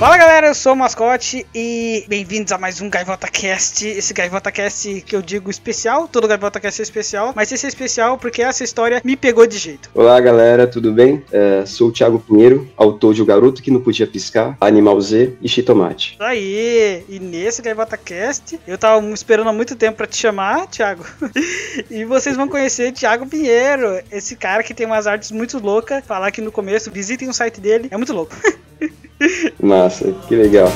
[0.00, 3.86] Fala galera, eu sou o Mascote e bem-vindos a mais um Gaivota Cast.
[3.86, 7.68] Esse Gaivota Cast que eu digo especial, todo Gaivota Cast é especial, mas esse é
[7.68, 9.90] especial porque essa história me pegou de jeito.
[9.92, 11.22] Olá galera, tudo bem?
[11.30, 15.34] É, sou o Thiago Pinheiro, autor de O Garoto que Não Podia Piscar, Animal Z
[15.42, 16.14] e Chitomate.
[16.14, 17.04] Isso aí!
[17.06, 21.04] E nesse Gaivota Cast, eu tava esperando há muito tempo pra te chamar, Thiago,
[21.90, 26.02] e vocês vão conhecer Thiago Pinheiro, esse cara que tem umas artes muito loucas.
[26.06, 28.34] Falar aqui no começo, visitem o site dele, é muito louco.
[29.62, 30.68] Massa, que legal.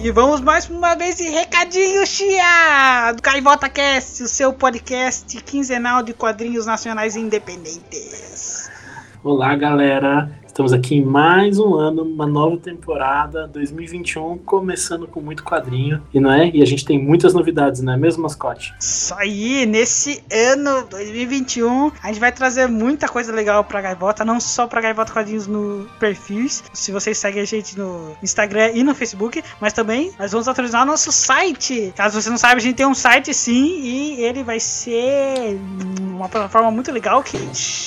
[0.00, 3.12] E vamos mais uma vez em recadinho, Chia!
[3.14, 8.70] Do Gaivota Cast, o seu podcast quinzenal de quadrinhos nacionais independentes.
[9.22, 10.30] Olá, galera.
[10.58, 16.18] Estamos aqui em mais um ano, uma nova temporada, 2021, começando com muito quadrinho, e
[16.18, 16.50] não é?
[16.52, 18.74] E a gente tem muitas novidades, não é mesmo, mascote?
[18.80, 24.40] Isso aí, nesse ano 2021, a gente vai trazer muita coisa legal pra Gaivota, não
[24.40, 28.96] só pra Gaivota Quadrinhos no perfis, se vocês seguem a gente no Instagram e no
[28.96, 31.92] Facebook, mas também nós vamos atualizar o nosso site.
[31.94, 35.56] Caso você não saiba, a gente tem um site sim, e ele vai ser
[36.18, 37.38] uma plataforma muito legal que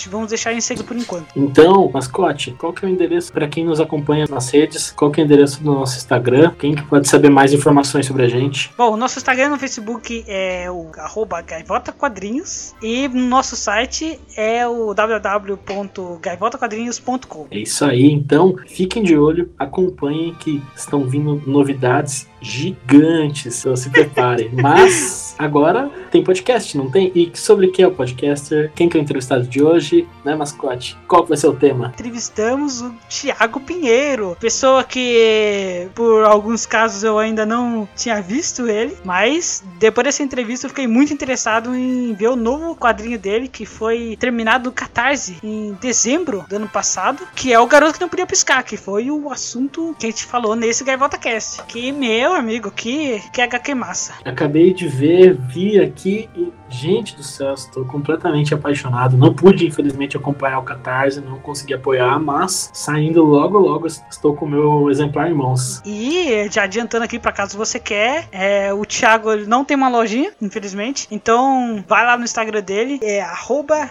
[0.09, 1.27] vamos deixar em segredo por enquanto.
[1.35, 4.91] Então, mascote, qual que é o endereço para quem nos acompanha nas redes?
[4.91, 6.53] Qual que é o endereço do nosso Instagram?
[6.57, 8.71] Quem que pode saber mais informações sobre a gente?
[8.77, 14.19] Bom, o nosso Instagram no Facebook é o arroba Gaivota Quadrinhos e no nosso site
[14.35, 17.47] é o www.gaivotaquadrinhos.com.
[17.51, 23.89] É isso aí, então fiquem de olho, acompanhem que estão vindo novidades gigantes, então se
[23.89, 24.49] preparem.
[24.53, 27.11] Mas agora tem podcast, não tem?
[27.13, 28.71] E sobre o que é o podcaster?
[28.75, 30.97] Quem que é o entrevistado de hoje, né, mascote?
[31.07, 31.91] Qual vai ser o tema?
[31.93, 38.95] Entrevistamos o Thiago Pinheiro, pessoa que por alguns casos eu ainda não tinha visto ele,
[39.03, 43.65] mas depois dessa entrevista eu fiquei muito interessado em ver o novo quadrinho dele que
[43.65, 48.09] foi terminado no Catarse em dezembro do ano passado, que é o Garoto que Não
[48.09, 51.63] Podia Piscar, que foi o assunto que a gente falou nesse Gaivota Cast.
[51.63, 54.13] Que, meu amigo, que, que HQ massa.
[54.23, 58.10] Acabei de ver, vi aqui e, gente do céu, estou completamente
[58.53, 59.17] apaixonado.
[59.17, 64.45] Não pude, infelizmente, acompanhar o Catarse, não consegui apoiar, mas saindo logo, logo estou com
[64.45, 65.81] o meu exemplar em mãos.
[65.85, 69.89] E já adiantando aqui para caso você quer, é, o Thiago ele não tem uma
[69.89, 71.07] lojinha, infelizmente.
[71.11, 73.89] Então vai lá no Instagram dele, é arroba.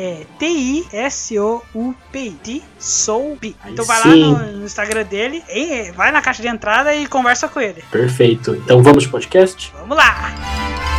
[0.00, 2.32] É T-I-S-O-U-P.
[2.40, 3.56] Tisoup.
[3.60, 4.08] Aí Então vai sim.
[4.08, 7.82] lá no, no Instagram dele, e vai na caixa de entrada e conversa com ele.
[7.90, 8.54] Perfeito.
[8.54, 9.72] Então vamos de podcast?
[9.76, 10.97] Vamos lá!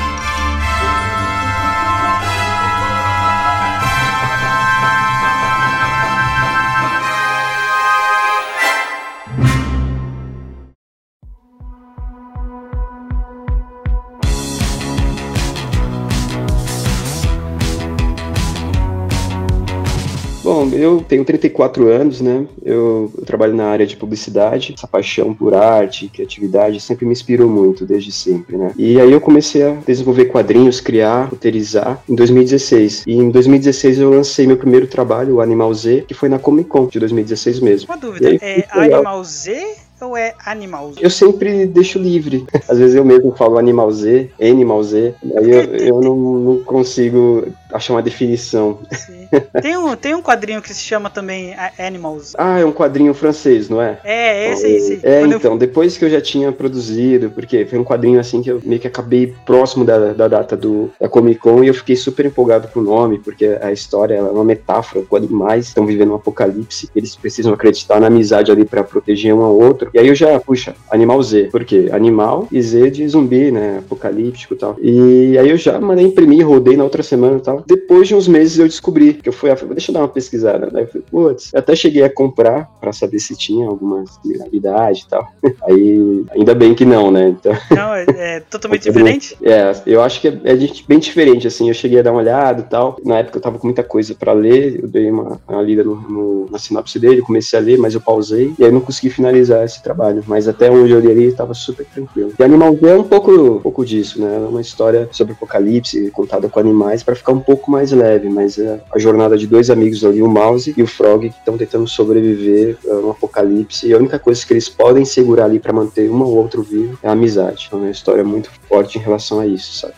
[20.79, 22.45] Eu tenho 34 anos, né?
[22.63, 24.73] Eu, eu trabalho na área de publicidade.
[24.77, 28.71] Essa paixão por arte criatividade sempre me inspirou muito, desde sempre, né?
[28.77, 33.03] E aí eu comecei a desenvolver quadrinhos, criar, roteirizar em 2016.
[33.05, 36.69] E em 2016 eu lancei meu primeiro trabalho, o Animal Z, que foi na Comic
[36.69, 37.89] Con de 2016 mesmo.
[37.89, 38.65] Uma dúvida, aí, é.
[38.71, 40.99] Animal Z ou é Animal Z?
[41.01, 42.45] Eu sempre deixo livre.
[42.67, 47.47] Às vezes eu mesmo falo Animal Z, Animal Z, aí eu, eu não, não consigo
[47.71, 48.79] achar uma definição.
[48.91, 49.27] Sim.
[49.61, 52.33] Tem um, tem um quadrinho que se chama também Animals.
[52.37, 53.99] Ah, é um quadrinho francês, não é?
[54.03, 54.99] É, esse, esse.
[55.03, 58.41] É, Quando eu então, depois que eu já tinha produzido, porque foi um quadrinho assim
[58.41, 61.73] que eu meio que acabei próximo da, da data do, da Comic Con e eu
[61.73, 65.85] fiquei super empolgado com o nome, porque a história é uma metáfora, com animais estão
[65.85, 69.89] vivendo um apocalipse, eles precisam acreditar na amizade ali pra proteger um ao outro.
[69.93, 71.89] E aí eu já, puxa, Animal Z, por quê?
[71.91, 73.79] Animal e Z de zumbi, né?
[73.79, 74.75] Apocalíptico e tal.
[74.81, 77.58] E aí eu já mandei imprimir, rodei na outra semana e tal.
[77.67, 80.69] Depois de uns meses eu descobri que eu fui, deixa eu dar uma pesquisada.
[80.71, 85.09] Daí eu falei, putz, até cheguei a comprar pra saber se tinha alguma similaridade e
[85.09, 85.27] tal.
[85.63, 87.29] Aí, ainda bem que não, né?
[87.29, 89.37] Então, Não, é, é totalmente diferente?
[89.43, 90.55] é, eu acho que é, é
[90.87, 93.57] bem diferente, assim, eu cheguei a dar uma olhada e tal, na época eu tava
[93.57, 97.21] com muita coisa pra ler, eu dei uma, uma lida no, no- na sinopse dele,
[97.21, 100.69] comecei a ler, mas eu pausei, e aí não consegui finalizar esse trabalho, mas até
[100.71, 102.33] onde eu li ali, tava super tranquilo.
[102.39, 106.09] E Animal Z é um pouco, um pouco disso, né, é uma história sobre apocalipse,
[106.11, 109.71] contada com animais, pra ficar um pouco mais leve, mas é a jornada de dois
[109.71, 113.93] amigos ali, o Mouse e o Frog, que estão tentando sobreviver a um apocalipse, e
[113.93, 117.07] a única coisa que eles podem segurar ali pra manter um ou outro vivo é
[117.07, 117.65] a amizade.
[117.65, 119.95] Então é uma história muito forte em relação a isso, sabe?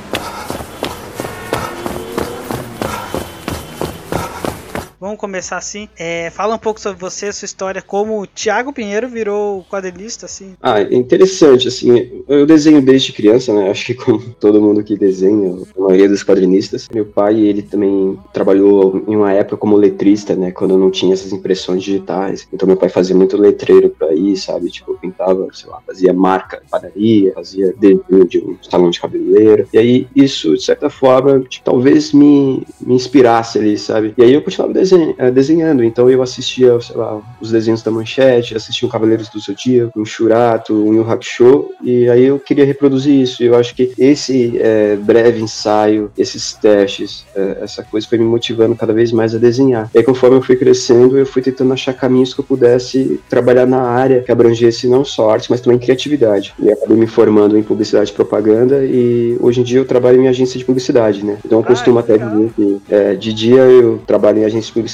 [5.12, 5.90] Vamos começar assim.
[5.98, 10.56] É, fala um pouco sobre você, sua história, como o Thiago Pinheiro virou quadrinista, assim.
[10.62, 13.70] Ah, é interessante, assim, eu desenho desde criança, né?
[13.70, 16.88] Acho que como todo mundo que desenha, a maioria dos quadrinistas.
[16.94, 20.52] Meu pai, ele também trabalhou em uma época como letrista, né?
[20.52, 22.48] Quando não tinha essas impressões digitais.
[22.54, 24.70] Então meu pai fazia muito letreiro pra ir, sabe?
[24.70, 29.68] Tipo, pintava, sei lá, fazia marca padaria, fazia desenho de um salão de cabeleireiro.
[29.74, 34.14] E aí isso, de certa forma, tipo, talvez me, me inspirasse ali, sabe?
[34.18, 35.01] E aí eu continuava desenho, eh,
[35.34, 35.84] desenhando.
[35.84, 40.74] Então eu assistia, lá, os desenhos da Manchete, assistia o Cavaleiros do Zodíaco, um Shurato,
[40.74, 43.44] um Yu Hakusho, e aí eu queria reproduzir isso.
[43.44, 48.76] Eu acho que esse eh, breve ensaio, esses testes, eh, essa coisa foi me motivando
[48.76, 49.90] cada vez mais a desenhar.
[49.94, 53.66] E aí, conforme eu fui crescendo, eu fui tentando achar caminhos que eu pudesse trabalhar
[53.66, 56.54] na área que abrangesse não só arte, mas também criatividade.
[56.60, 60.28] E acabei me formando em publicidade e propaganda e hoje em dia eu trabalho em
[60.28, 61.38] agência de publicidade, né?
[61.46, 64.68] Então eu Ah, costumo que até dizer que é, de dia eu trabalho em agência
[64.68, 64.91] de publicidade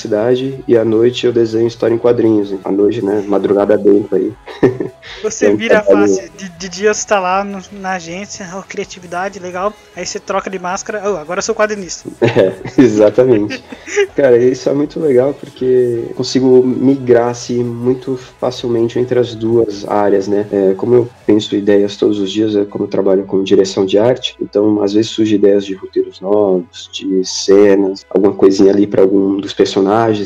[0.67, 2.53] e à noite eu desenho história em quadrinhos.
[2.63, 3.23] À noite, né?
[3.27, 4.33] Madrugada dentro aí.
[5.23, 6.29] Você um vira trabalho- fácil.
[6.37, 9.73] De, de dia você tá lá no- na agência, ó, criatividade, legal.
[9.95, 12.09] Aí você troca de máscara, oh, agora eu sou quadrinista.
[12.37, 13.63] É, exatamente.
[14.15, 20.27] Cara, isso é muito legal porque consigo migrar assim, muito facilmente entre as duas áreas,
[20.27, 20.45] né?
[20.51, 23.97] É, como eu penso ideias todos os dias, é como eu trabalho com direção de
[23.97, 29.01] arte, então às vezes surgem ideias de roteiros novos, de cenas, alguma coisinha ali para
[29.01, 29.76] algum dos personagens,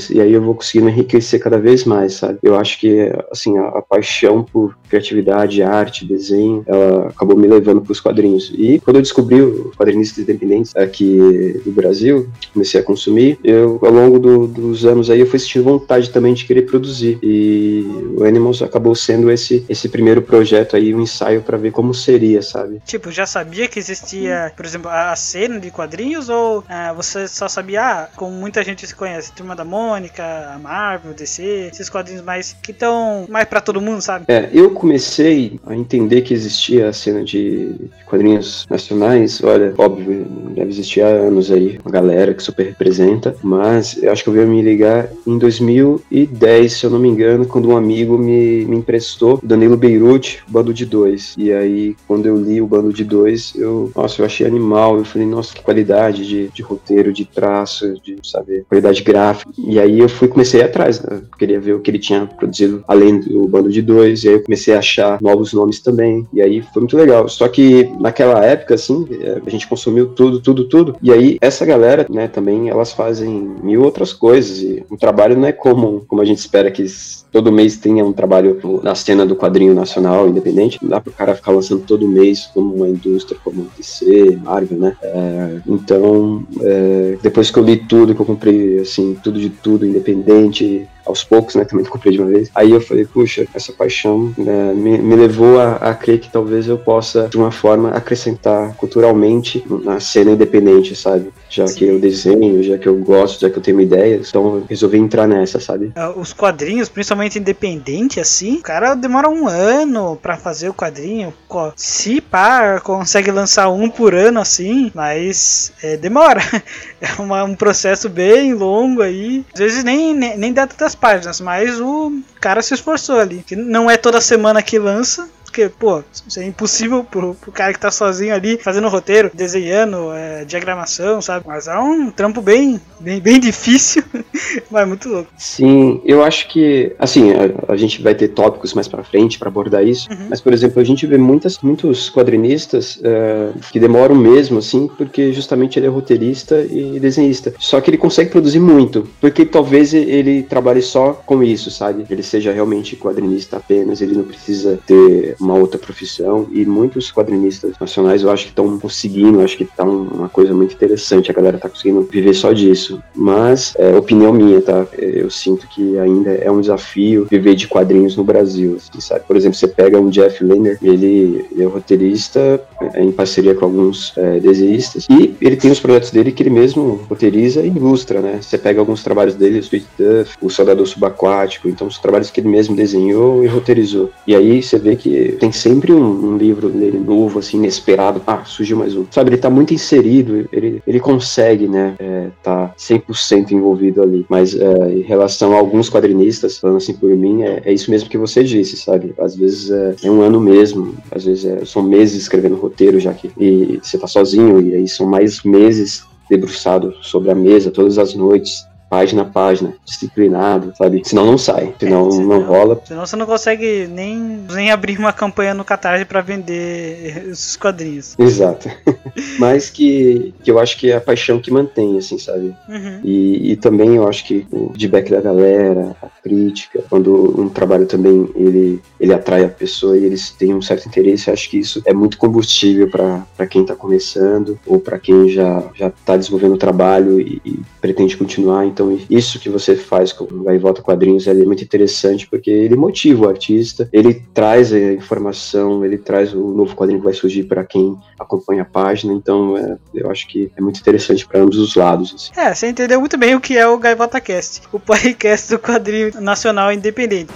[0.09, 2.39] e aí eu vou conseguindo enriquecer cada vez mais, sabe?
[2.44, 7.81] Eu acho que, assim, a, a paixão por criatividade, arte, desenho, ela acabou me levando
[7.81, 8.51] para os quadrinhos.
[8.56, 13.92] E quando eu descobri os quadrinistas independentes aqui do Brasil, comecei a consumir, eu, ao
[13.92, 17.19] longo do- dos anos aí, eu fui sentindo vontade também de querer produzir.
[17.21, 17.83] E
[18.18, 22.42] o Animals acabou sendo esse, esse primeiro projeto aí, um ensaio para ver como seria,
[22.42, 22.81] sabe?
[22.86, 27.27] Tipo, já sabia que existia, por exemplo, a a cena de quadrinhos ou ah, você
[27.27, 30.24] só sabia, ah, como muita gente se conhece, Turma da Mônica,
[30.54, 34.26] a Marvel, DC, esses quadrinhos mais que estão mais pra todo mundo, sabe?
[34.28, 37.74] É, eu comecei a entender que existia a cena de
[38.06, 39.44] quadrinhos nacionais.
[39.44, 44.24] Olha, óbvio, deve existir há anos aí, uma galera que super representa, mas eu acho
[44.24, 48.20] que eu veio me ligar em 2010, se eu não me engano, quando um amigo
[48.20, 51.34] me, me emprestou Danilo Beirute, Bando de Dois.
[51.36, 54.98] E aí, quando eu li o Bando de Dois, eu, nossa, eu achei animal.
[54.98, 59.31] Eu falei, nossa, que qualidade de, de roteiro, de traço, de, saber, qualidade gráfica.
[59.57, 61.22] E aí eu fui, comecei atrás, né?
[61.38, 64.24] Queria ver o que ele tinha produzido além do Bando de Dois.
[64.24, 66.28] E aí eu comecei a achar novos nomes também.
[66.33, 67.28] E aí foi muito legal.
[67.28, 70.95] Só que naquela época, assim, eh, a gente consumiu tudo, tudo, tudo.
[71.01, 73.30] E aí essa galera, né, também, elas fazem
[73.63, 74.62] mil outras coisas.
[74.62, 76.86] E o trabalho não é como, como a gente espera que
[77.31, 80.78] todo mês tenha um trabalho na cena do quadrinho nacional, independente.
[80.81, 84.98] Não dá pro cara ficar lançando todo mês como uma indústria, como DC, Marvel, né?
[85.01, 89.85] É, então, é, depois que eu li tudo, que eu comprei, assim, tudo de tudo,
[89.85, 91.65] independente, aos poucos, né?
[91.65, 92.50] Também não comprei de uma vez.
[92.56, 96.68] Aí eu falei, puxa, essa paixão né, me, me levou a, a crer que talvez
[96.68, 101.31] eu possa, de uma forma, acrescentar culturalmente na cena independente, sabe?
[101.50, 104.65] Já que eu desenho, já que eu gosto, já que eu tenho ideias, então eu
[104.69, 105.92] resolvi entrar nessa, sabe?
[105.95, 111.33] Ah, Os quadrinhos, principalmente independente, assim, o cara demora um ano pra fazer o quadrinho.
[111.75, 116.42] Se pá, consegue lançar um por ano, assim, mas é, demora.
[117.01, 119.44] É uma- um processo bem longo aí.
[119.56, 123.44] Às vezes nem, nem, nem dá tantas páginas, mas o cara se esforçou ali.
[123.52, 125.28] Não é toda semana que lança.
[125.52, 130.14] Porque, pô, isso é impossível pro, pro cara que tá sozinho ali, fazendo roteiro, desenhando,
[130.14, 131.44] é, diagramação, sabe?
[131.46, 134.02] Mas é um trampo bem, bem, bem difícil,
[134.72, 135.30] mas muito louco.
[135.38, 139.50] Sim, eu acho que, assim, a, a gente vai ter tópicos mais pra frente pra
[139.50, 140.28] abordar isso, Uhum.
[140.30, 145.34] mas, por exemplo, a gente vê muitas, muitos quadrinistas eh, que demoram mesmo, assim, porque
[145.34, 147.54] justamente ele é roteirista e desenhista.
[147.60, 152.06] Só que ele consegue produzir muito, porque talvez ele trabalhe só com isso, sabe?
[152.10, 157.74] Ele seja realmente quadrinista apenas, ele não precisa ter uma outra profissão, e muitos quadrinistas
[157.80, 161.33] nacionais eu acho que estão conseguindo, acho que tá um- uma coisa muito interessante, a
[161.33, 163.02] galera tá conseguindo viver só disso.
[163.16, 164.86] Mas, é opinião minha, tá?
[164.98, 169.26] Eu sinto que ainda é um desafio viver de quadrinhos no Brasil, assim, sabe?
[169.28, 170.44] Por exemplo, você pega um Jeff
[170.81, 172.62] ele, ele é roteirista
[172.94, 176.50] é, em parceria com alguns é, desenhistas, e ele tem os projetos dele que ele
[176.50, 178.40] mesmo roteiriza e ilustra, né?
[178.42, 182.40] Você pega alguns trabalhos dele, o Sweet Duff, o Soldador Subaquático, então os trabalhos que
[182.40, 184.12] ele mesmo desenhou e roteirizou.
[184.28, 188.21] E aí você vê que tem sempre um, um livro dele novo, assim, inesperado.
[188.26, 189.06] Ah, surgiu mais um.
[189.11, 194.26] Sabe, ele tá muito inserido, ele, ele consegue, né, é, tá 100% envolvido ali.
[194.30, 198.09] Mas é, em relação a alguns quadrinistas, falando assim por mim, é, é isso mesmo
[198.09, 199.14] que você disse, sabe?
[199.18, 203.14] Às vezes é, é um ano mesmo, às vezes é- são meses escrevendo roteiro já
[203.14, 207.97] que e você tá sozinho, e aí são mais meses debruçado sobre a mesa todas
[207.97, 211.02] as noites, página a página, disciplinado, sabe?
[211.06, 212.81] Senão não sai, senão É, não rola.
[212.86, 214.18] Senão você não consegue nem,
[214.54, 218.19] nem abrir uma campanha no Catarse pra vender esses quadrinhos.
[218.19, 218.69] Exato.
[219.40, 222.54] Mas que, que eu acho que é a paixão que mantém, assim, sabe?
[222.68, 223.00] Uhum.
[223.02, 227.86] E, e também eu acho que o feedback da galera, a crítica, quando um trabalho
[227.86, 231.60] também ele, ele atrai a pessoa e eles têm um certo interesse, eu acho que
[231.60, 236.56] isso é muito combustível para quem está começando ou para quem já já está desenvolvendo
[236.56, 238.66] o trabalho e, e pretende continuar.
[238.66, 243.26] Então isso que você faz com o Gaivota Quadrinhos é muito interessante porque ele motiva
[243.26, 247.64] o artista, ele traz a informação, ele traz o novo quadrinho que vai surgir para
[247.64, 249.14] quem acompanha a página.
[249.14, 252.14] Então é, eu acho que é muito interessante para ambos os lados.
[252.16, 252.31] assim.
[252.40, 256.11] É, você entendeu muito bem o que é o Gaivota Cast, o podcast do quadrinho
[256.21, 257.31] nacional independente.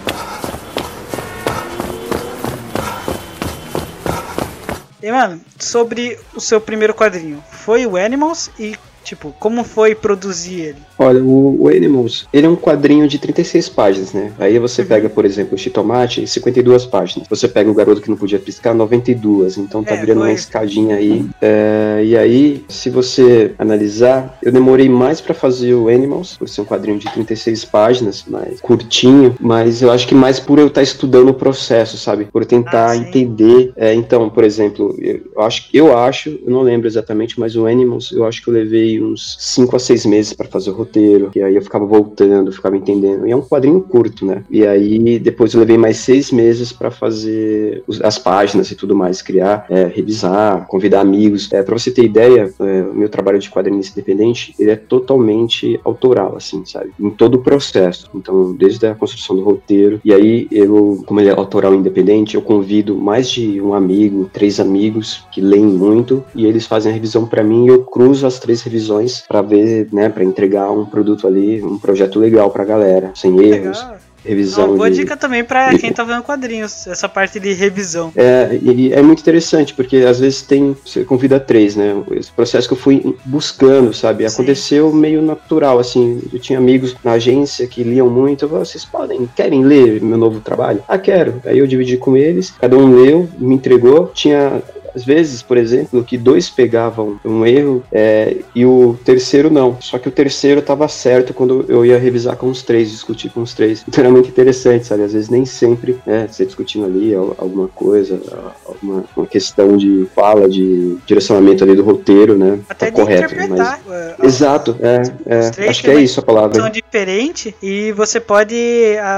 [5.05, 10.61] E, mano, sobre o seu primeiro quadrinho, foi o Animals e, tipo, como foi produzir
[10.61, 10.81] ele?
[10.97, 14.31] Olha, o, o Animals, ele é um quadrinho de 36 páginas, né?
[14.39, 17.27] Aí você pega, por exemplo, o Chitomate, 52 páginas.
[17.29, 19.57] Você pega o Garoto que não podia piscar, 92.
[19.57, 20.29] Então tá É, virando foi.
[20.29, 21.25] uma escadinha aí.
[21.41, 26.61] É, e aí, se você analisar, eu demorei mais pra fazer o Animals, por ser
[26.61, 30.81] um quadrinho de 36 páginas, mais curtinho, mas eu acho que mais por eu estar
[30.81, 32.25] estudando o processo, sabe?
[32.25, 33.71] Por tentar Ah, entender.
[33.75, 38.11] É, então, por exemplo, eu acho, eu acho, eu não lembro exatamente, mas o Animals,
[38.11, 41.41] eu acho que eu levei uns 5 a 6 meses pra fazer o roteiro, e
[41.41, 43.27] aí eu ficava voltando, ficava entendendo.
[43.27, 44.43] E é um quadrinho curto, né?
[44.49, 49.21] E aí depois eu levei mais seis meses pra fazer as páginas e tudo mais,
[49.21, 51.51] criar, é, revisar, convidar amigos.
[51.51, 55.79] É, para você ter ideia, é, o meu trabalho de quadrinista independente, ele é totalmente
[55.83, 56.91] autoral, assim, sabe?
[56.99, 58.09] Em todo o processo.
[58.13, 59.99] Então, desde a construção do roteiro.
[60.03, 64.59] E aí eu, como ele é autoral independente, eu convido mais de um amigo, três
[64.59, 68.39] amigos que leem muito e eles fazem a revisão pra mim e eu cruzo as
[68.39, 73.11] três revisões pra ver, né, para entregar um produto ali, um projeto legal pra galera,
[73.15, 73.97] sem erros, Legal.
[74.23, 74.97] revisão Uma boa de...
[74.97, 78.11] dica também pra quem tá vendo quadrinhos, essa parte de revisão.
[78.15, 80.75] É, e é muito interessante, porque às vezes tem.
[80.85, 81.95] Você convida três, né?
[82.11, 84.27] Esse processo que eu fui buscando, sabe?
[84.29, 84.35] Sim.
[84.35, 86.21] Aconteceu meio natural, assim.
[86.31, 88.45] Eu tinha amigos na agência que liam muito.
[88.45, 90.83] Eu falei, vocês podem, querem ler meu novo trabalho?
[90.87, 91.41] Ah, quero.
[91.45, 94.11] Aí eu dividi com eles, cada um leu, me entregou.
[94.13, 94.61] Tinha.
[94.95, 99.77] Às vezes, por exemplo, que dois pegavam um erro é, e o terceiro não.
[99.81, 103.41] Só que o terceiro estava certo quando eu ia revisar com os três, discutir com
[103.41, 103.83] os três.
[103.87, 105.03] Então era muito interessante, sabe?
[105.03, 108.19] Às vezes nem sempre, né, você discutindo ali al- alguma coisa,
[108.65, 112.59] alguma uma questão de fala, de direcionamento ali do roteiro, né?
[112.69, 113.33] Até tá correto.
[113.49, 113.79] Mas...
[113.89, 115.39] é, Exato, é, é.
[115.39, 116.55] Os Acho que é isso a palavra.
[116.59, 118.55] são diferente e você pode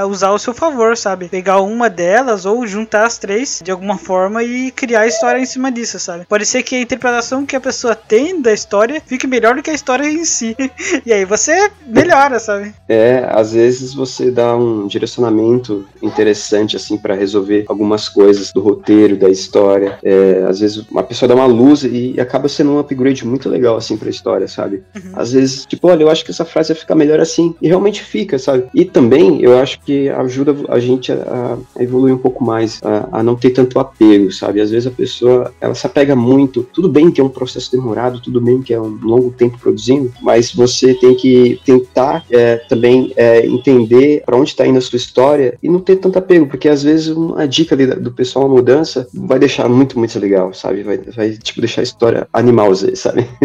[0.08, 1.28] usar ao seu favor, sabe?
[1.28, 5.46] Pegar uma delas ou juntar as três de alguma forma e criar a história em
[5.46, 6.24] cima disso, sabe?
[6.26, 9.70] Pode ser que a interpretação que a pessoa tem da história fique melhor do que
[9.70, 10.56] a história em si.
[11.04, 12.74] e aí você melhora, sabe?
[12.88, 19.16] É, às vezes você dá um direcionamento interessante, assim, para resolver algumas coisas do roteiro,
[19.16, 19.98] da história.
[20.02, 23.76] É, às vezes uma pessoa dá uma luz e acaba sendo um upgrade muito legal,
[23.76, 24.82] assim, pra história, sabe?
[25.14, 27.54] Às vezes, tipo, olha, eu acho que essa frase vai ficar melhor assim.
[27.60, 28.68] E realmente fica, sabe?
[28.74, 33.18] E também eu acho que ajuda a gente a, a evoluir um pouco mais, a,
[33.18, 34.60] a não ter tanto apego, sabe?
[34.60, 36.62] Às vezes a pessoa, ela se apega muito.
[36.72, 40.12] Tudo bem que é um processo demorado, tudo bem que é um longo tempo produzindo,
[40.20, 44.96] mas você tem que tentar é, também é, entender para onde está indo a sua
[44.96, 48.56] história e não ter tanto apego, porque às vezes uma dica ali do pessoal, uma
[48.56, 50.82] mudança, vai deixar muito, muito legal, sabe?
[50.82, 53.26] Vai, vai tipo, deixar a história animal, sabe?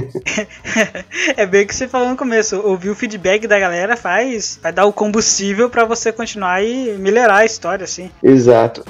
[1.38, 2.60] É bem o que você falou no começo.
[2.60, 4.60] Ouvir o feedback da galera faz.
[4.62, 8.10] Vai dar o combustível pra você continuar e melhorar a história, assim.
[8.22, 8.84] Exato.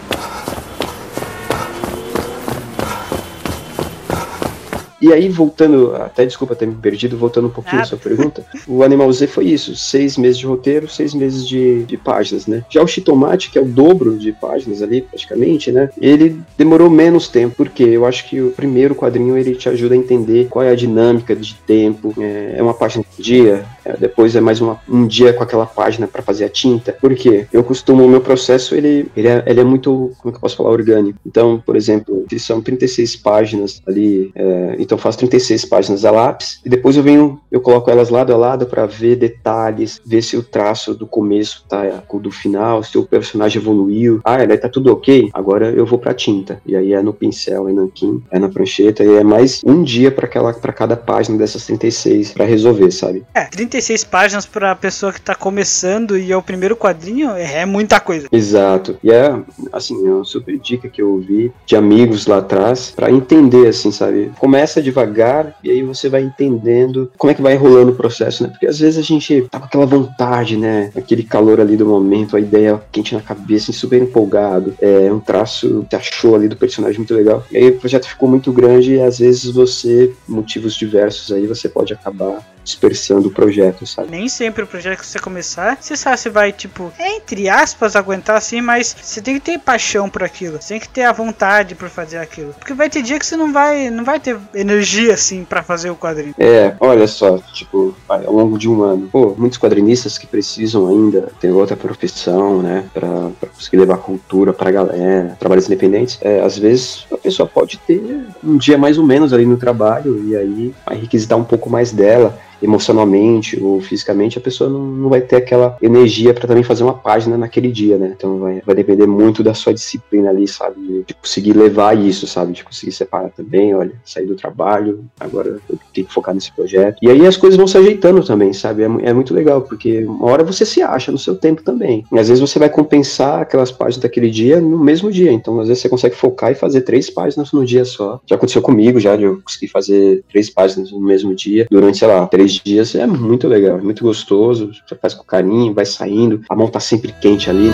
[5.03, 8.83] E aí, voltando, até desculpa ter me perdido, voltando um pouquinho à sua pergunta, o
[8.83, 12.63] Animal Z foi isso: seis meses de roteiro, seis meses de, de páginas, né?
[12.69, 15.89] Já o Chitomate, que é o dobro de páginas ali, praticamente, né?
[16.00, 19.98] Ele demorou menos tempo, porque eu acho que o primeiro quadrinho ele te ajuda a
[19.98, 22.13] entender qual é a dinâmica de tempo.
[22.17, 25.65] É, é uma página por dia, é, depois é mais uma- um dia com aquela
[25.65, 26.93] página para fazer a tinta.
[26.93, 27.45] Por quê?
[27.51, 30.41] Eu costumo, o meu processo, ele, ele, é, ele é muito, como é que eu
[30.41, 31.19] posso falar, orgânico.
[31.25, 36.59] Então, por exemplo, são 36 páginas ali, é, então eu faço 36 páginas a lápis,
[36.65, 40.38] e depois eu venho, eu coloco elas lado a lado para ver detalhes, ver se
[40.38, 44.21] o traço do começo tá do final, se o personagem evoluiu.
[44.23, 46.62] Ah, ele tá tudo ok, agora eu vou pra tinta.
[46.65, 50.12] E aí é no pincel, é nanquim, é na prancheta, e é mais um dia
[50.12, 53.23] para aquela para cada página dessas 36 para resolver, sabe?
[53.33, 57.65] É, 36 páginas pra pessoa que tá começando e é o primeiro quadrinho é é
[57.65, 58.27] muita coisa.
[58.31, 58.97] Exato.
[59.03, 59.35] E é,
[59.71, 63.91] assim, é uma super dica que eu ouvi de amigos lá atrás para entender, assim,
[63.91, 64.31] sabe?
[64.38, 68.49] Começa devagar e aí você vai entendendo como é que vai rolando o processo, né?
[68.49, 70.91] Porque às vezes a gente tá com aquela vontade, né?
[70.95, 74.75] Aquele calor ali do momento, a ideia quente na cabeça, super empolgado.
[74.81, 77.43] É um traço que achou ali do personagem muito legal.
[77.51, 81.67] E aí o projeto ficou muito grande e às vezes você, motivos diversos aí, você
[81.69, 84.10] pode acabar dispersando o projeto, sabe?
[84.10, 88.38] Nem sempre o projeto que você começar, você sabe se vai, tipo, entre aspas, aguentar
[88.38, 90.62] assim, mas você tem que ter paixão por aquilo.
[90.62, 92.53] Você tem que ter a vontade por fazer aquilo.
[92.53, 95.89] Porque vai ter dia que você não vai, não vai ter energia, assim, pra fazer
[95.89, 96.36] o quadrinho.
[96.38, 101.32] É, olha só, tipo, ao longo de um ano, pô, muitos quadrinistas que precisam ainda
[101.39, 106.58] ter outra profissão, né, pra, pra conseguir levar cultura pra galera, trabalhos independentes, é, às
[106.58, 110.74] vezes a pessoa pode ter um dia mais ou menos ali no trabalho e aí
[110.86, 115.36] vai requisitar um pouco mais dela emocionalmente ou fisicamente, a pessoa não, não vai ter
[115.36, 118.13] aquela energia para também fazer uma página naquele dia, né?
[118.15, 120.79] Então vai, vai depender muito da sua disciplina ali, sabe?
[120.82, 122.53] De, de conseguir levar isso, sabe?
[122.53, 126.98] De conseguir separar também, olha, sair do trabalho, agora eu tenho que focar nesse projeto.
[127.01, 128.84] E aí as coisas vão se ajeitando também, sabe?
[128.84, 132.05] É, é muito legal, porque uma hora você se acha no seu tempo também.
[132.12, 135.32] E às vezes você vai compensar aquelas páginas daquele dia no mesmo dia.
[135.32, 138.22] Então, às vezes você consegue focar e fazer três páginas no dia só.
[138.25, 142.08] Já aconteceu comigo, já, de eu conseguir fazer três páginas no mesmo dia, durante, sei
[142.08, 142.95] lá, três dias.
[142.95, 144.72] É muito legal, é muito gostoso.
[144.88, 147.72] Você faz com carinho, vai saindo, a mão tá sempre quente ali.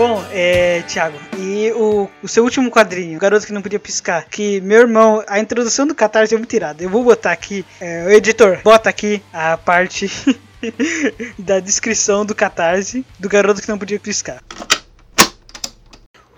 [0.00, 4.26] Bom, é, Thiago, e o, o seu último quadrinho, o Garoto que Não Podia Piscar,
[4.30, 6.82] que meu irmão, a introdução do Catarse é muito tirada.
[6.82, 10.08] Eu vou botar aqui, é, o editor, bota aqui a parte
[11.38, 14.42] da descrição do Catarse do Garoto que Não Podia Piscar.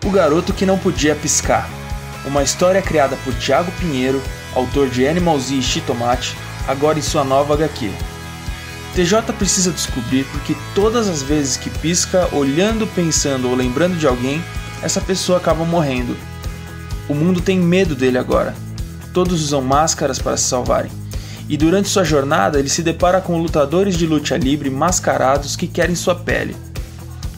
[0.05, 1.69] O Garoto que Não Podia Piscar.
[2.25, 4.23] Uma história criada por Thiago Pinheiro,
[4.55, 6.37] autor de Animal Z e Chitomate,
[6.69, 7.91] agora em sua nova HQ.
[8.95, 14.45] TJ precisa descobrir porque todas as vezes que pisca, olhando, pensando ou lembrando de alguém,
[14.83, 16.17] essa pessoa acaba morrendo.
[17.09, 18.55] O mundo tem medo dele agora.
[19.13, 20.91] Todos usam máscaras para se salvarem.
[21.49, 25.95] E durante sua jornada, ele se depara com lutadores de luta livre mascarados que querem
[25.95, 26.57] sua pele.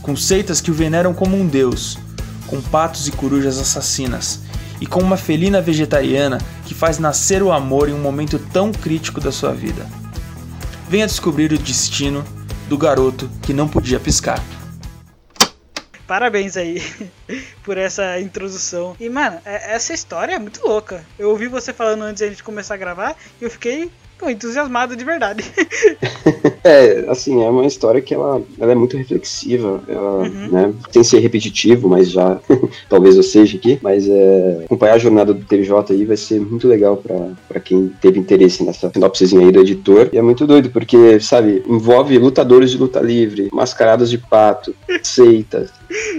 [0.03, 1.99] Com seitas que o veneram como um deus,
[2.47, 4.41] com patos e corujas assassinas,
[4.81, 9.21] e com uma felina vegetariana que faz nascer o amor em um momento tão crítico
[9.21, 9.87] da sua vida.
[10.89, 12.25] Venha descobrir o destino
[12.69, 14.43] do garoto que não podia piscar.
[16.07, 16.83] Parabéns aí
[17.65, 18.95] por essa introdução.
[19.01, 21.05] E, mano, é- essa história é muito louca.
[21.19, 24.97] Eu ouvi você falando antes da gente começar a gravar e eu fiquei pô, entusiasmado
[24.97, 25.45] de verdade.
[26.67, 30.49] É, assim, é uma história que ela, ela é muito reflexiva, ela, Uhum.
[30.51, 32.41] né, sem ser repetitivo, mas já,
[32.89, 36.67] talvez eu seja aqui, mas é, acompanhar a jornada do TJ aí vai ser muito
[36.67, 37.15] legal pra
[37.49, 41.63] pra quem teve interesse nessa sinopsezinha aí do editor, e é muito doido, porque, sabe,
[41.67, 45.71] envolve lutadores de luta livre, mascarados de pato, seitas,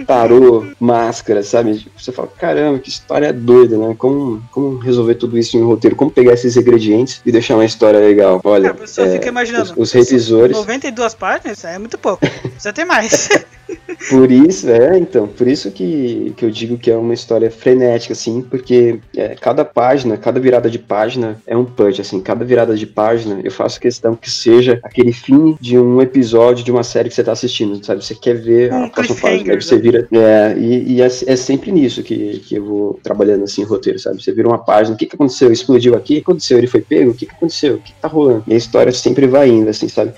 [0.05, 5.57] tarô, máscara, sabe, você fala, caramba, que história doida, né, como, como resolver tudo isso
[5.57, 9.07] em um roteiro, como pegar esses ingredientes e deixar uma história legal, olha, a pessoa
[9.07, 9.71] é, fica imaginando.
[9.71, 10.55] os, os revisores...
[10.55, 12.25] 92 páginas é muito pouco.
[12.25, 13.29] Precisa ter mais.
[14.09, 18.13] Por isso, é, então, por isso que, que eu digo que é uma história frenética,
[18.13, 22.75] assim, porque é, cada página, cada virada de página é um punch, assim, cada virada
[22.75, 27.09] de página eu faço questão que seja aquele fim de um episódio de uma série
[27.09, 28.03] que você tá assistindo, sabe?
[28.03, 29.81] Você quer ver Um a próxima página, cliffhanger, você né?
[29.81, 33.65] vira, é, e, e é, é sempre nisso que, que eu vou trabalhando, assim, em
[33.65, 34.21] roteiro, sabe?
[34.21, 35.51] Você vira uma página, o que que aconteceu?
[35.51, 36.13] Explodiu aqui?
[36.13, 36.57] O que aconteceu?
[36.57, 37.11] Ele foi pego?
[37.11, 37.75] O que que aconteceu?
[37.75, 38.43] O que que tá rolando?
[38.47, 40.13] E a história sempre vai indo, assim, sabe?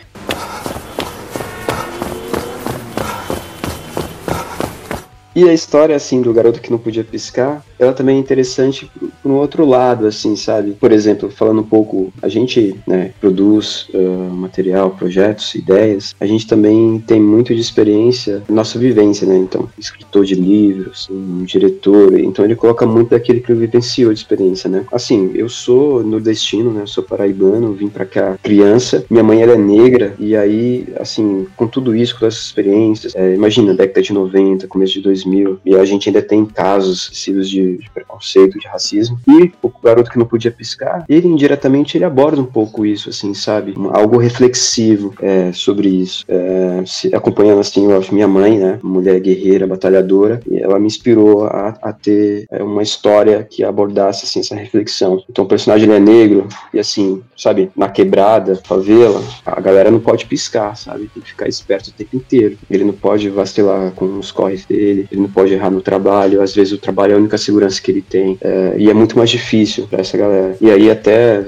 [5.38, 8.90] E a história, assim, do garoto que não podia piscar, ela também é interessante
[9.22, 10.72] por, um outro lado, assim, sabe?
[10.72, 16.48] Por exemplo, falando um pouco, a gente, né, produz ah, material, projetos, ideias, a gente
[16.48, 19.38] também tem muito de experiência, nossa vivência, né?
[19.38, 24.70] Então, escritor de livros, um diretor, então ele coloca muito daquele que vivenciou de experiência,
[24.70, 24.86] né?
[24.92, 26.82] Assim, eu sou nordestino, né?
[26.84, 31.48] Eu sou paraibano, vim pra cá criança, minha mãe ela é negra, e aí, assim,
[31.56, 35.76] com tudo isso, com essas experiências, é, imagina, década de 90, começo de 2000, e
[35.76, 40.18] a gente ainda tem casos sidos de, de preconceito, de racismo, e o garoto que
[40.20, 43.74] não podia piscar, ele indiretamente ele aborda um pouco isso, assim, sabe?
[43.78, 46.24] Um- Algo reflexivo é, sobre isso.
[46.28, 48.80] É, se- acompanhando, assim, eu minha mãe, né?
[48.84, 54.26] Mulher guerreira, batalhadora, e ela me inspirou a, a ter é, uma história que abordasse,
[54.26, 55.22] assim, essa reflexão.
[55.30, 60.26] Então o personagem é negro, e assim, sabe, na quebrada, favela, a galera não pode
[60.26, 61.10] piscar, sabe?
[61.14, 62.58] Tem que ficar esperto o tempo inteiro.
[62.70, 66.54] Ele não pode vacilar com os corres dele, ele não pode errar no trabalho, às
[66.54, 68.38] vezes o trabalho é a única segurança segurança que ele tem.
[68.42, 70.56] É, e é muito mais difícil para essa galera.
[70.62, 71.44] E aí até